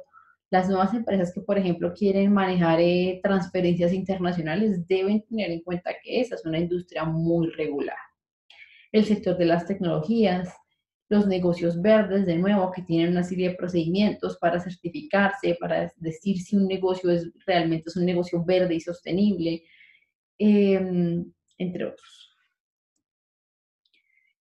las 0.51 0.67
nuevas 0.67 0.93
empresas 0.93 1.33
que, 1.33 1.39
por 1.39 1.57
ejemplo, 1.57 1.93
quieren 1.93 2.33
manejar 2.33 2.81
eh, 2.81 3.21
transferencias 3.23 3.93
internacionales 3.93 4.85
deben 4.85 5.23
tener 5.23 5.49
en 5.49 5.61
cuenta 5.61 5.93
que 6.03 6.19
esa 6.19 6.35
es 6.35 6.45
una 6.45 6.59
industria 6.59 7.05
muy 7.05 7.49
regular. 7.51 7.97
El 8.91 9.05
sector 9.05 9.37
de 9.37 9.45
las 9.45 9.65
tecnologías, 9.65 10.53
los 11.07 11.25
negocios 11.25 11.81
verdes, 11.81 12.25
de 12.25 12.35
nuevo, 12.35 12.69
que 12.69 12.81
tienen 12.81 13.11
una 13.11 13.23
serie 13.23 13.49
de 13.49 13.55
procedimientos 13.55 14.37
para 14.39 14.59
certificarse, 14.59 15.55
para 15.57 15.89
decir 15.95 16.37
si 16.41 16.57
un 16.57 16.67
negocio 16.67 17.09
es 17.11 17.31
realmente 17.45 17.85
es 17.87 17.95
un 17.95 18.05
negocio 18.05 18.43
verde 18.43 18.75
y 18.75 18.81
sostenible, 18.81 19.63
em, 20.37 21.31
entre 21.57 21.85
otros. 21.85 22.35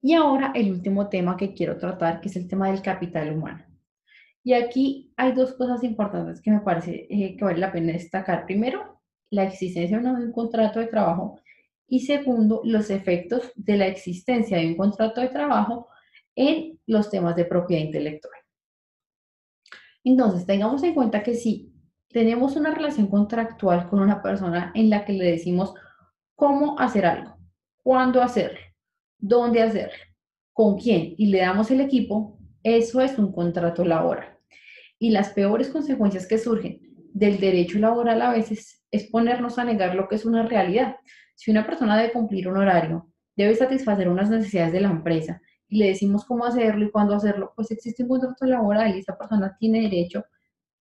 Y 0.02 0.14
ahora 0.14 0.50
el 0.56 0.72
último 0.72 1.08
tema 1.08 1.36
que 1.36 1.54
quiero 1.54 1.78
tratar, 1.78 2.20
que 2.20 2.28
es 2.28 2.36
el 2.36 2.48
tema 2.48 2.68
del 2.68 2.82
capital 2.82 3.32
humano. 3.32 3.69
Y 4.42 4.54
aquí 4.54 5.12
hay 5.16 5.32
dos 5.32 5.52
cosas 5.52 5.84
importantes 5.84 6.40
que 6.40 6.50
me 6.50 6.60
parece 6.60 7.06
eh, 7.10 7.36
que 7.36 7.44
vale 7.44 7.58
la 7.58 7.72
pena 7.72 7.92
destacar. 7.92 8.46
Primero, 8.46 9.00
la 9.30 9.44
existencia 9.44 9.98
de 9.98 10.08
un 10.08 10.32
contrato 10.32 10.80
de 10.80 10.86
trabajo 10.86 11.40
y 11.86 12.00
segundo, 12.00 12.62
los 12.64 12.88
efectos 12.90 13.52
de 13.54 13.76
la 13.76 13.86
existencia 13.86 14.58
de 14.58 14.66
un 14.68 14.76
contrato 14.76 15.20
de 15.20 15.28
trabajo 15.28 15.88
en 16.34 16.78
los 16.86 17.10
temas 17.10 17.36
de 17.36 17.44
propiedad 17.44 17.84
intelectual. 17.84 18.34
Entonces, 20.04 20.46
tengamos 20.46 20.82
en 20.82 20.94
cuenta 20.94 21.22
que 21.22 21.34
si 21.34 21.72
tenemos 22.08 22.56
una 22.56 22.74
relación 22.74 23.08
contractual 23.08 23.88
con 23.88 24.00
una 24.00 24.22
persona 24.22 24.72
en 24.74 24.88
la 24.88 25.04
que 25.04 25.12
le 25.12 25.32
decimos 25.32 25.74
cómo 26.34 26.78
hacer 26.78 27.06
algo, 27.06 27.36
cuándo 27.82 28.22
hacerlo, 28.22 28.60
dónde 29.18 29.62
hacerlo, 29.62 29.98
con 30.52 30.78
quién 30.78 31.14
y 31.18 31.26
le 31.26 31.40
damos 31.40 31.70
el 31.70 31.80
equipo, 31.80 32.39
eso 32.62 33.00
es 33.00 33.18
un 33.18 33.32
contrato 33.32 33.84
laboral. 33.84 34.38
Y 34.98 35.10
las 35.10 35.30
peores 35.30 35.68
consecuencias 35.68 36.26
que 36.26 36.38
surgen 36.38 36.80
del 37.12 37.40
derecho 37.40 37.78
laboral 37.78 38.22
a 38.22 38.32
veces 38.32 38.82
es 38.90 39.04
ponernos 39.04 39.58
a 39.58 39.64
negar 39.64 39.94
lo 39.94 40.08
que 40.08 40.16
es 40.16 40.24
una 40.24 40.46
realidad. 40.46 40.96
Si 41.34 41.50
una 41.50 41.66
persona 41.66 41.96
debe 41.96 42.12
cumplir 42.12 42.48
un 42.48 42.58
horario, 42.58 43.10
debe 43.36 43.54
satisfacer 43.54 44.08
unas 44.08 44.30
necesidades 44.30 44.72
de 44.72 44.80
la 44.80 44.90
empresa 44.90 45.40
y 45.68 45.78
le 45.78 45.86
decimos 45.86 46.24
cómo 46.24 46.44
hacerlo 46.44 46.84
y 46.84 46.90
cuándo 46.90 47.14
hacerlo, 47.14 47.52
pues 47.54 47.70
existe 47.70 48.02
un 48.02 48.08
contrato 48.10 48.44
laboral 48.44 48.94
y 48.94 48.98
esa 48.98 49.16
persona 49.16 49.56
tiene 49.58 49.82
derecho 49.82 50.24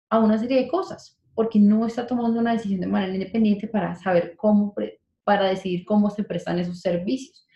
a 0.09 0.19
una 0.19 0.37
serie 0.37 0.63
de 0.63 0.67
cosas, 0.67 1.19
porque 1.33 1.59
no 1.59 1.85
está 1.85 2.05
tomando 2.05 2.39
una 2.39 2.53
decisión 2.53 2.81
de 2.81 2.87
manera 2.87 3.13
independiente 3.13 3.67
para 3.67 3.95
saber 3.95 4.35
cómo, 4.35 4.75
para 5.23 5.45
decidir 5.45 5.85
cómo 5.85 6.09
se 6.09 6.23
prestan 6.23 6.59
esos 6.59 6.81
servicios. 6.81 7.47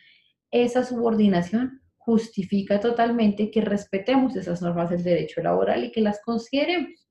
Esa 0.51 0.83
subordinación 0.83 1.81
justifica 2.07 2.79
totalmente 2.79 3.51
que 3.51 3.59
respetemos 3.59 4.33
esas 4.37 4.61
normas 4.61 4.89
del 4.89 5.03
derecho 5.03 5.41
laboral 5.41 5.83
y 5.83 5.91
que 5.91 5.99
las 5.99 6.21
consideremos. 6.23 7.05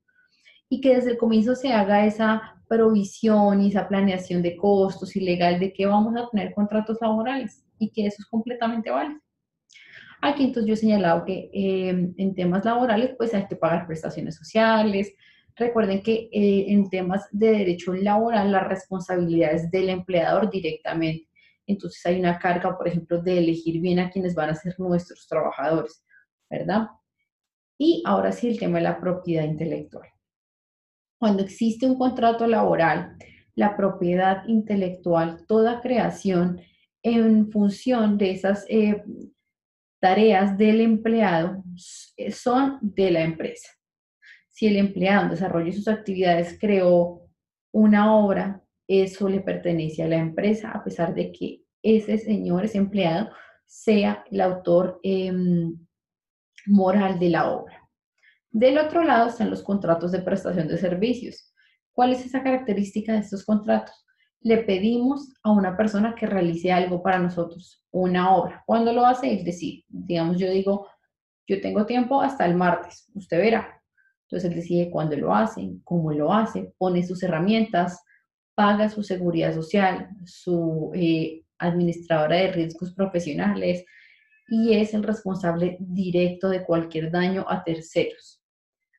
Y 0.71 0.81
que 0.81 0.95
desde 0.97 1.11
el 1.11 1.19
comienzo 1.19 1.55
se 1.55 1.71
haga 1.71 2.07
esa 2.07 2.57
provisión 2.67 3.61
y 3.61 3.69
esa 3.69 3.87
planeación 3.87 4.41
de 4.41 4.57
costos 4.57 5.15
y 5.15 5.21
legal 5.21 5.61
de 5.61 5.75
que 5.75 5.85
vamos 5.85 6.17
a 6.17 6.27
tener 6.31 6.55
contratos 6.55 6.97
laborales 7.03 7.63
y 7.79 7.91
que 7.91 8.07
eso 8.07 8.17
es 8.21 8.27
completamente 8.27 8.91
válido. 8.91 9.21
Aquí 10.23 10.45
entonces 10.45 10.67
yo 10.67 10.73
he 10.73 10.79
señalado 10.79 11.27
que 11.27 11.51
em, 11.53 12.15
en 12.17 12.35
temas 12.35 12.65
laborales 12.65 13.11
pues 13.19 13.35
hay 13.35 13.47
que 13.47 13.55
pagar 13.55 13.87
prestaciones 13.87 14.35
sociales. 14.35 15.13
Recuerden 15.57 16.03
que 16.03 16.31
eh, 16.33 16.65
en 16.69 16.89
temas 16.89 17.29
de 17.33 17.51
derecho 17.51 17.93
laboral 17.93 18.51
la 18.51 18.61
responsabilidad 18.61 19.53
es 19.53 19.71
del 19.71 19.91
empleador 19.91 20.51
directamente 20.51 21.29
entonces 21.66 22.05
hay 22.07 22.20
una 22.20 22.38
carga, 22.38 22.76
por 22.76 22.88
ejemplo, 22.88 23.20
de 23.20 23.38
elegir 23.38 23.81
bien 23.81 23.98
a 23.98 24.11
quienes 24.11 24.35
van 24.35 24.50
a 24.50 24.55
ser 24.55 24.79
nuestros 24.79 25.26
trabajadores, 25.26 26.05
¿verdad? 26.48 26.88
Y 27.79 28.02
ahora 28.07 28.33
sí 28.33 28.48
el 28.48 28.59
tema 28.59 28.79
de 28.79 28.85
la 28.85 29.00
propiedad 29.00 29.44
intelectual. 29.44 30.09
Cuando 31.18 31.42
existe 31.42 31.87
un 31.87 31.98
contrato 31.98 32.46
laboral, 32.46 33.16
la 33.55 33.76
propiedad 33.76 34.46
intelectual, 34.46 35.44
toda 35.46 35.81
creación 35.81 36.61
en 37.02 37.50
función 37.50 38.18
de 38.18 38.33
esas 38.33 38.64
eh, 38.68 39.02
tareas 40.00 40.59
del 40.59 40.81
empleado 40.81 41.64
eh, 42.16 42.33
son 42.33 42.79
de 42.83 43.11
la 43.11 43.22
empresa. 43.22 43.70
Si 44.50 44.66
el 44.66 44.76
empleado 44.76 45.24
en 45.24 45.31
desarrollo 45.31 45.72
sus 45.72 45.88
actividades 45.88 46.59
creó 46.61 47.22
una 47.72 48.14
obra 48.14 48.62
eso 48.88 49.29
le 49.29 49.40
pertenece 49.40 50.03
a 50.03 50.09
la 50.09 50.16
empresa, 50.16 50.70
a 50.70 50.85
pesar 50.85 51.14
de 51.14 51.33
que 51.33 51.62
ese 51.83 52.18
señor, 52.18 52.64
ese 52.64 52.79
empleado, 52.79 53.31
sea 53.64 54.25
el 54.31 54.40
autor 54.40 55.01
em, 55.03 55.77
moral 56.66 57.18
de 57.18 57.31
la 57.31 57.51
obra. 57.51 57.88
Del 58.51 58.79
otro 58.79 59.03
lado 59.03 59.29
están 59.29 59.51
los 59.51 59.62
contratos 59.62 60.12
de 60.12 60.20
prestación 60.20 60.68
de 60.68 60.79
servicios. 60.79 61.53
¿Cuál 61.92 62.12
es 62.12 62.25
esa 62.25 62.42
característica 62.42 63.12
de 63.12 63.18
estos 63.18 63.44
contratos? 63.44 64.07
Le 64.40 64.59
pedimos 64.59 65.35
a 65.42 65.51
una 65.51 65.77
persona 65.77 66.14
que 66.14 66.27
realice 66.27 66.72
algo 66.72 67.03
para 67.03 67.18
nosotros, 67.18 67.85
una 67.90 68.35
obra. 68.35 68.62
¿Cuándo 68.66 68.92
lo 68.92 69.05
hace? 69.05 69.33
Es 69.33 69.44
decir, 69.44 69.85
digamos, 69.88 70.38
yo 70.38 70.51
digo, 70.51 70.87
yo 71.46 71.61
tengo 71.61 71.87
tiempo 71.87 72.20
hasta 72.20 72.46
el 72.46 72.55
martes, 72.55 73.11
usted 73.14 73.38
verá. 73.38 73.83
Entonces 74.22 74.51
él 74.51 74.57
decide 74.57 74.90
cuándo 74.90 75.16
lo 75.16 75.35
hace, 75.35 75.79
cómo 75.85 76.12
lo 76.12 76.33
hace, 76.33 76.75
pone 76.79 77.07
sus 77.07 77.22
herramientas, 77.22 78.03
paga 78.57 78.88
su 78.88 79.03
seguridad 79.03 79.55
social, 79.55 80.09
su 80.25 80.90
eh, 80.95 81.45
administradora 81.59 82.37
de 82.37 82.53
riesgos 82.53 82.92
profesionales 82.92 83.85
y 84.49 84.75
es 84.75 84.95
el 84.95 85.03
responsable 85.03 85.77
directo 85.79 86.49
de 86.49 86.64
cualquier 86.64 87.11
daño 87.11 87.45
a 87.49 87.62
terceros. 87.62 88.42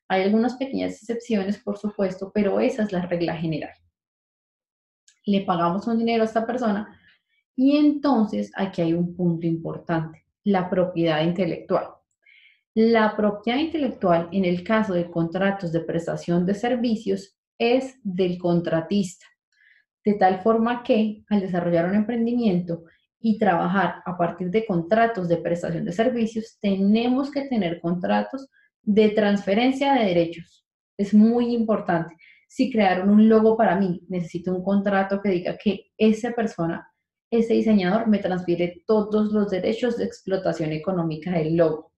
Hay 0.08 0.22
algunas 0.22 0.56
pequeñas 0.58 0.94
excepciones, 0.94 1.58
por 1.58 1.78
supuesto, 1.78 2.32
pero 2.34 2.60
esa 2.60 2.84
es 2.84 2.92
la 2.92 3.06
regla 3.08 3.36
general. 3.36 3.74
le 5.26 5.42
pagamos 5.42 5.88
un 5.88 5.98
dinero 5.98 6.24
a 6.24 6.26
esta 6.26 6.46
persona 6.46 6.98
y 7.56 7.76
entonces 7.76 8.52
aquí 8.56 8.82
hay 8.82 8.94
un 8.94 9.16
punto 9.16 9.48
importante, 9.48 10.24
la 10.44 10.70
propiedad 10.70 11.24
intelectual. 11.24 11.88
La 12.76 13.16
propiedad 13.18 13.60
intelectual 13.60 14.30
en 14.32 14.46
el 14.46 14.64
caso 14.64 14.94
de 14.94 15.10
contratos 15.10 15.72
de 15.72 15.80
prestación 15.80 16.46
de 16.46 16.54
servicios 16.54 17.36
es 17.58 18.00
del 18.04 18.38
contratista, 18.38 19.26
de 20.08 20.14
tal 20.14 20.40
forma 20.40 20.84
que 20.84 21.26
al 21.28 21.42
desarrollar 21.42 21.86
un 21.86 21.96
emprendimiento 21.96 22.86
y 23.20 23.38
trabajar 23.38 23.96
a 24.06 24.18
partir 24.18 24.50
de 24.50 24.66
contratos 24.66 25.28
de 25.28 25.36
prestación 25.36 25.84
de 25.84 25.92
servicios, 25.92 26.58
tenemos 26.62 27.30
que 27.30 27.42
tener 27.42 27.82
contratos 27.82 28.48
de 28.82 29.10
transferencia 29.10 29.96
de 29.96 30.06
derechos. 30.06 30.66
Es 30.98 31.14
muy 31.14 31.54
importante. 31.54 32.16
Si 32.48 32.72
crearon 32.72 33.10
un 33.10 33.28
logo 33.28 33.58
para 33.58 33.76
mí, 33.76 34.02
necesito 34.08 34.56
un 34.56 34.64
contrato 34.64 35.20
que 35.22 35.30
diga 35.30 35.58
que 35.62 35.88
esa 35.98 36.32
persona, 36.32 36.88
ese 37.30 37.56
diseñador, 37.56 38.08
me 38.08 38.20
transfiere 38.20 38.84
todos 38.88 39.34
los 39.34 39.50
derechos 39.50 39.98
de 39.98 40.06
explotación 40.06 40.72
económica 40.72 41.32
del 41.32 41.58
logo. 41.58 41.92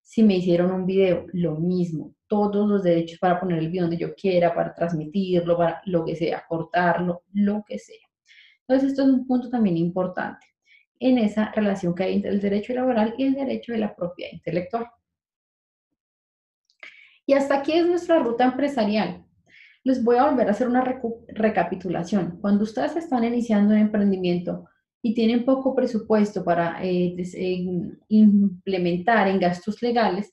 Si 0.00 0.22
me 0.22 0.36
hicieron 0.36 0.70
un 0.70 0.86
video, 0.86 1.26
lo 1.32 1.56
mismo, 1.56 2.14
todos 2.32 2.66
los 2.66 2.82
derechos 2.82 3.18
para 3.18 3.38
poner 3.38 3.58
el 3.58 3.68
video 3.68 3.82
donde 3.82 3.98
yo 3.98 4.14
quiera, 4.14 4.54
para 4.54 4.72
transmitirlo, 4.72 5.54
para 5.54 5.82
lo 5.84 6.02
que 6.02 6.16
sea, 6.16 6.42
cortarlo, 6.48 7.24
lo 7.34 7.62
que 7.62 7.78
sea. 7.78 8.08
Entonces, 8.60 8.92
esto 8.92 9.02
es 9.02 9.08
un 9.08 9.26
punto 9.26 9.50
también 9.50 9.76
importante 9.76 10.46
en 10.98 11.18
esa 11.18 11.52
relación 11.52 11.94
que 11.94 12.04
hay 12.04 12.14
entre 12.14 12.30
el 12.30 12.40
derecho 12.40 12.72
laboral 12.72 13.14
y 13.18 13.24
el 13.24 13.34
derecho 13.34 13.72
de 13.72 13.80
la 13.80 13.94
propiedad 13.94 14.32
intelectual. 14.32 14.86
Y 17.26 17.34
hasta 17.34 17.58
aquí 17.58 17.72
es 17.72 17.86
nuestra 17.86 18.18
ruta 18.20 18.44
empresarial. 18.44 19.26
Les 19.84 20.02
voy 20.02 20.16
a 20.16 20.30
volver 20.30 20.48
a 20.48 20.52
hacer 20.52 20.68
una 20.68 20.82
recapitulación. 21.28 22.38
Cuando 22.40 22.64
ustedes 22.64 22.96
están 22.96 23.24
iniciando 23.24 23.74
un 23.74 23.80
emprendimiento 23.80 24.64
y 25.02 25.12
tienen 25.12 25.44
poco 25.44 25.74
presupuesto 25.74 26.42
para 26.42 26.82
eh, 26.82 27.14
implementar 28.08 29.28
en 29.28 29.38
gastos 29.38 29.82
legales, 29.82 30.32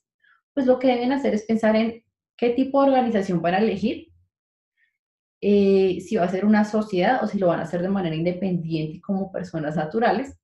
pues 0.53 0.65
lo 0.65 0.79
que 0.79 0.87
deben 0.87 1.11
hacer 1.11 1.33
es 1.33 1.45
pensar 1.45 1.75
en 1.75 2.03
qué 2.37 2.51
tipo 2.51 2.81
de 2.81 2.89
organización 2.89 3.41
van 3.41 3.55
a 3.55 3.59
elegir, 3.59 4.09
eh, 5.41 6.01
si 6.01 6.17
va 6.17 6.25
a 6.25 6.29
ser 6.29 6.45
una 6.45 6.65
sociedad 6.65 7.23
o 7.23 7.27
si 7.27 7.39
lo 7.39 7.47
van 7.47 7.59
a 7.59 7.63
hacer 7.63 7.81
de 7.81 7.89
manera 7.89 8.15
independiente 8.15 8.99
como 9.01 9.31
personas 9.31 9.75
naturales. 9.75 10.37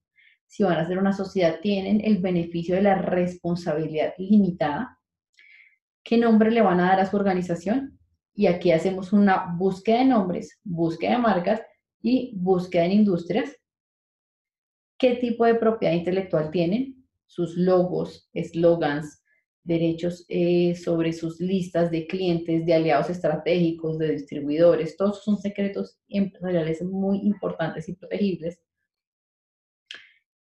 Si 0.47 0.63
van 0.63 0.77
a 0.77 0.87
ser 0.87 0.99
una 0.99 1.11
sociedad, 1.11 1.59
tienen 1.61 2.01
el 2.03 2.19
beneficio 2.19 2.75
de 2.75 2.83
la 2.83 2.95
responsabilidad 2.95 4.13
limitada. 4.17 4.99
¿Qué 6.03 6.17
nombre 6.17 6.51
le 6.51 6.61
van 6.61 6.79
a 6.79 6.89
dar 6.89 6.99
a 6.99 7.05
su 7.05 7.17
organización? 7.17 7.99
Y 8.33 8.47
aquí 8.47 8.71
hacemos 8.71 9.11
una 9.11 9.53
búsqueda 9.57 9.99
de 9.99 10.05
nombres, 10.05 10.59
búsqueda 10.63 11.11
de 11.11 11.17
marcas 11.17 11.61
y 12.01 12.33
búsqueda 12.37 12.85
en 12.85 12.91
industrias. 12.91 13.55
¿Qué 14.97 15.15
tipo 15.15 15.45
de 15.45 15.55
propiedad 15.55 15.93
intelectual 15.93 16.51
tienen? 16.51 17.05
Sus 17.25 17.57
logos, 17.57 18.29
eslogans, 18.33 19.24
derechos 19.65 20.25
eh, 20.29 20.75
sobre 20.75 21.11
sus 21.11 21.41
listas 21.41 21.91
de 21.91 22.07
clientes, 22.07 22.65
de 22.65 22.73
aliados 22.73 23.09
estratégicos, 23.09 23.97
de 23.97 24.11
distribuidores, 24.11 24.95
todos 24.95 25.23
son 25.23 25.37
secretos 25.37 25.97
empresariales 26.07 26.83
muy 26.83 27.17
importantes 27.17 27.89
y 27.89 27.95
protegibles. 27.95 28.59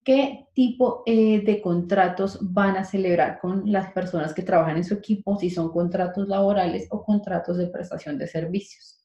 ¿Qué 0.04 0.46
tipo 0.54 1.02
eh, 1.06 1.40
de 1.40 1.60
contratos 1.60 2.38
van 2.40 2.76
a 2.76 2.84
celebrar 2.84 3.40
con 3.40 3.72
las 3.72 3.90
personas 3.92 4.32
que 4.32 4.42
trabajan 4.42 4.76
en 4.76 4.84
su 4.84 4.94
equipo, 4.94 5.36
si 5.36 5.50
son 5.50 5.72
contratos 5.72 6.28
laborales 6.28 6.86
o 6.90 7.02
contratos 7.02 7.56
de 7.56 7.66
prestación 7.66 8.16
de 8.18 8.28
servicios? 8.28 9.04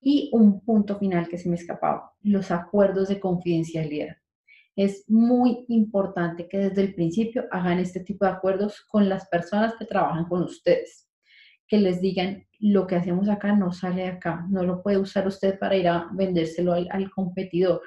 Y 0.00 0.30
un 0.32 0.60
punto 0.60 0.96
final 0.98 1.26
que 1.26 1.38
se 1.38 1.48
me 1.48 1.56
escapaba, 1.56 2.12
los 2.22 2.52
acuerdos 2.52 3.08
de 3.08 3.18
confidencialidad 3.18 4.16
es 4.76 5.04
muy 5.08 5.64
importante 5.68 6.46
que 6.48 6.58
desde 6.58 6.82
el 6.82 6.94
principio 6.94 7.46
hagan 7.50 7.78
este 7.78 8.00
tipo 8.00 8.26
de 8.26 8.32
acuerdos 8.32 8.84
con 8.88 9.08
las 9.08 9.26
personas 9.28 9.74
que 9.78 9.86
trabajan 9.86 10.26
con 10.26 10.42
ustedes, 10.42 11.08
que 11.66 11.78
les 11.78 12.02
digan 12.02 12.46
lo 12.60 12.86
que 12.86 12.96
hacemos 12.96 13.28
acá 13.28 13.54
no 13.54 13.72
sale 13.72 14.02
de 14.02 14.08
acá, 14.08 14.46
no 14.50 14.62
lo 14.62 14.82
puede 14.82 14.98
usar 14.98 15.26
usted 15.26 15.58
para 15.58 15.76
ir 15.76 15.88
a 15.88 16.08
vendérselo 16.12 16.74
al, 16.74 17.10
competidor. 17.10 17.80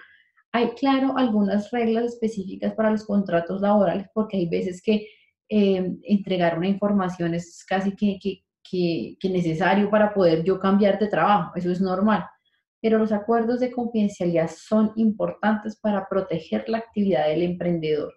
Hay, 0.51 0.69
claro, 0.71 1.15
algunas 1.15 1.69
reglas 1.69 2.05
específicas 2.05 2.73
para 2.73 2.89
los 2.89 3.05
contratos 3.05 3.61
laborales 3.61 4.07
porque 4.13 4.37
hay 4.37 4.49
veces 4.49 4.81
que 4.81 5.07
eh, 5.47 5.95
entregar 6.03 6.57
una 6.57 6.67
información 6.67 7.35
es 7.35 7.63
casi 7.67 7.95
que, 7.95 8.17
que, 8.19 9.15
que 9.19 9.29
necesario 9.29 9.91
para 9.91 10.11
poder 10.11 10.43
yo 10.43 10.59
cambiar 10.59 10.97
de 10.97 11.07
trabajo, 11.07 11.51
eso 11.55 11.71
es 11.71 11.81
normal 11.81 12.25
pero 12.81 12.97
los 12.97 13.11
acuerdos 13.11 13.59
de 13.59 13.71
confidencialidad 13.71 14.49
son 14.49 14.91
importantes 14.95 15.77
para 15.79 16.07
proteger 16.09 16.67
la 16.69 16.79
actividad 16.79 17.27
del 17.27 17.43
emprendedor. 17.43 18.13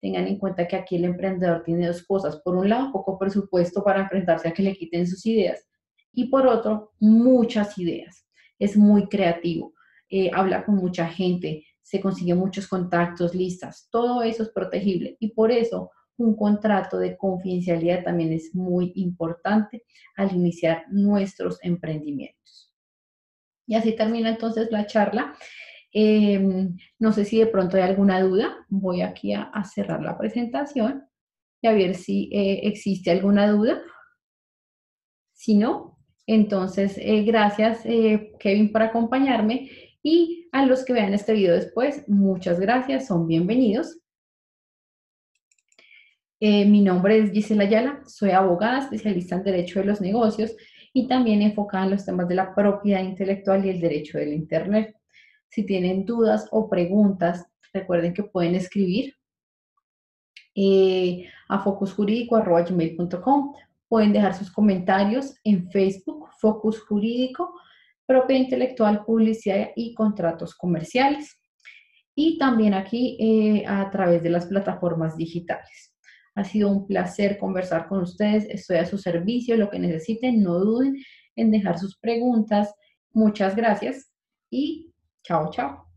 Tengan 0.00 0.26
en 0.26 0.38
cuenta 0.38 0.68
que 0.68 0.76
aquí 0.76 0.96
el 0.96 1.04
emprendedor 1.04 1.62
tiene 1.64 1.86
dos 1.86 2.04
cosas. 2.04 2.40
Por 2.42 2.56
un 2.56 2.68
lado, 2.68 2.92
poco 2.92 3.18
presupuesto 3.18 3.82
para 3.82 4.02
enfrentarse 4.02 4.48
a 4.48 4.52
que 4.52 4.62
le 4.62 4.76
quiten 4.76 5.06
sus 5.06 5.26
ideas. 5.26 5.68
Y 6.12 6.26
por 6.26 6.46
otro, 6.46 6.92
muchas 7.00 7.76
ideas. 7.78 8.26
Es 8.58 8.76
muy 8.76 9.08
creativo. 9.08 9.74
Eh, 10.08 10.30
habla 10.32 10.64
con 10.64 10.76
mucha 10.76 11.06
gente, 11.06 11.64
se 11.82 12.00
consigue 12.00 12.34
muchos 12.34 12.66
contactos, 12.68 13.34
listas. 13.34 13.88
Todo 13.90 14.22
eso 14.22 14.42
es 14.42 14.50
protegible. 14.50 15.16
Y 15.20 15.32
por 15.32 15.50
eso 15.50 15.90
un 16.16 16.36
contrato 16.36 16.98
de 16.98 17.16
confidencialidad 17.16 18.04
también 18.04 18.32
es 18.32 18.54
muy 18.54 18.92
importante 18.96 19.84
al 20.16 20.34
iniciar 20.34 20.84
nuestros 20.90 21.58
emprendimientos. 21.62 22.37
Y 23.68 23.74
así 23.74 23.94
termina 23.94 24.30
entonces 24.30 24.68
la 24.72 24.86
charla. 24.86 25.36
Em, 25.92 26.76
no 26.98 27.12
sé 27.12 27.24
si 27.26 27.38
de 27.38 27.46
pronto 27.46 27.76
hay 27.76 27.82
alguna 27.82 28.20
duda. 28.22 28.66
Voy 28.68 29.02
aquí 29.02 29.34
a, 29.34 29.52
cerrar 29.64 30.02
la 30.02 30.16
presentación 30.16 31.06
y 31.60 31.68
a 31.68 31.72
ver 31.72 31.94
si 31.94 32.30
eh, 32.32 32.60
existe 32.64 33.10
alguna 33.10 33.46
duda. 33.50 33.82
Si 35.34 35.54
no, 35.54 35.98
entonces 36.26 36.96
eh, 36.98 37.22
gracias 37.22 37.84
eh, 37.84 38.32
Kevin 38.40 38.72
por 38.72 38.82
acompañarme 38.82 39.70
y 40.02 40.48
a 40.50 40.64
los 40.64 40.84
que 40.84 40.94
vean 40.94 41.14
este 41.14 41.34
video 41.34 41.54
después, 41.54 42.08
muchas 42.08 42.58
gracias, 42.58 43.06
son 43.06 43.26
bienvenidos. 43.26 44.00
mi 46.40 46.80
nombre 46.80 47.18
es 47.18 47.32
Gisela 47.32 47.64
Ayala, 47.64 48.02
soy 48.06 48.30
abogada, 48.30 48.78
especialista 48.78 49.36
en 49.36 49.44
Derecho 49.44 49.80
de 49.80 49.86
los 49.86 50.00
Negocios 50.00 50.56
y 50.92 51.06
también 51.08 51.42
enfocada 51.42 51.84
en 51.84 51.90
los 51.92 52.04
temas 52.04 52.28
de 52.28 52.34
la 52.34 52.54
propiedad 52.54 53.02
intelectual 53.02 53.64
y 53.64 53.70
el 53.70 53.80
derecho 53.80 54.18
del 54.18 54.32
Internet. 54.32 54.96
Si 55.48 55.64
tienen 55.64 56.04
dudas 56.04 56.48
o 56.50 56.68
preguntas, 56.68 57.46
recuerden 57.72 58.14
que 58.14 58.24
pueden 58.24 58.54
escribir 58.54 59.14
eh, 60.54 61.28
a 61.48 61.60
focusjurídico.com. 61.60 63.54
Pueden 63.88 64.12
dejar 64.12 64.34
sus 64.34 64.50
comentarios 64.50 65.34
en 65.44 65.70
Facebook, 65.70 66.28
Focus 66.40 66.80
Jurídico, 66.80 67.54
Propiedad 68.04 68.42
Intelectual, 68.42 69.04
Publicidad 69.04 69.68
y 69.76 69.94
Contratos 69.94 70.54
Comerciales. 70.54 71.40
Y 72.14 72.38
también 72.38 72.74
aquí 72.74 73.16
eh, 73.20 73.64
a 73.66 73.88
través 73.90 74.22
de 74.22 74.30
las 74.30 74.46
plataformas 74.46 75.16
digitales. 75.16 75.94
Ha 76.38 76.44
sido 76.44 76.70
un 76.70 76.86
placer 76.86 77.36
conversar 77.36 77.88
con 77.88 78.00
ustedes. 78.00 78.46
Estoy 78.48 78.76
a 78.76 78.86
su 78.86 78.96
servicio. 78.96 79.56
Lo 79.56 79.70
que 79.70 79.80
necesiten, 79.80 80.40
no 80.40 80.60
duden 80.60 80.96
en 81.34 81.50
dejar 81.50 81.80
sus 81.80 81.98
preguntas. 81.98 82.72
Muchas 83.12 83.56
gracias 83.56 84.12
y 84.48 84.92
chao, 85.24 85.50
chao. 85.50 85.87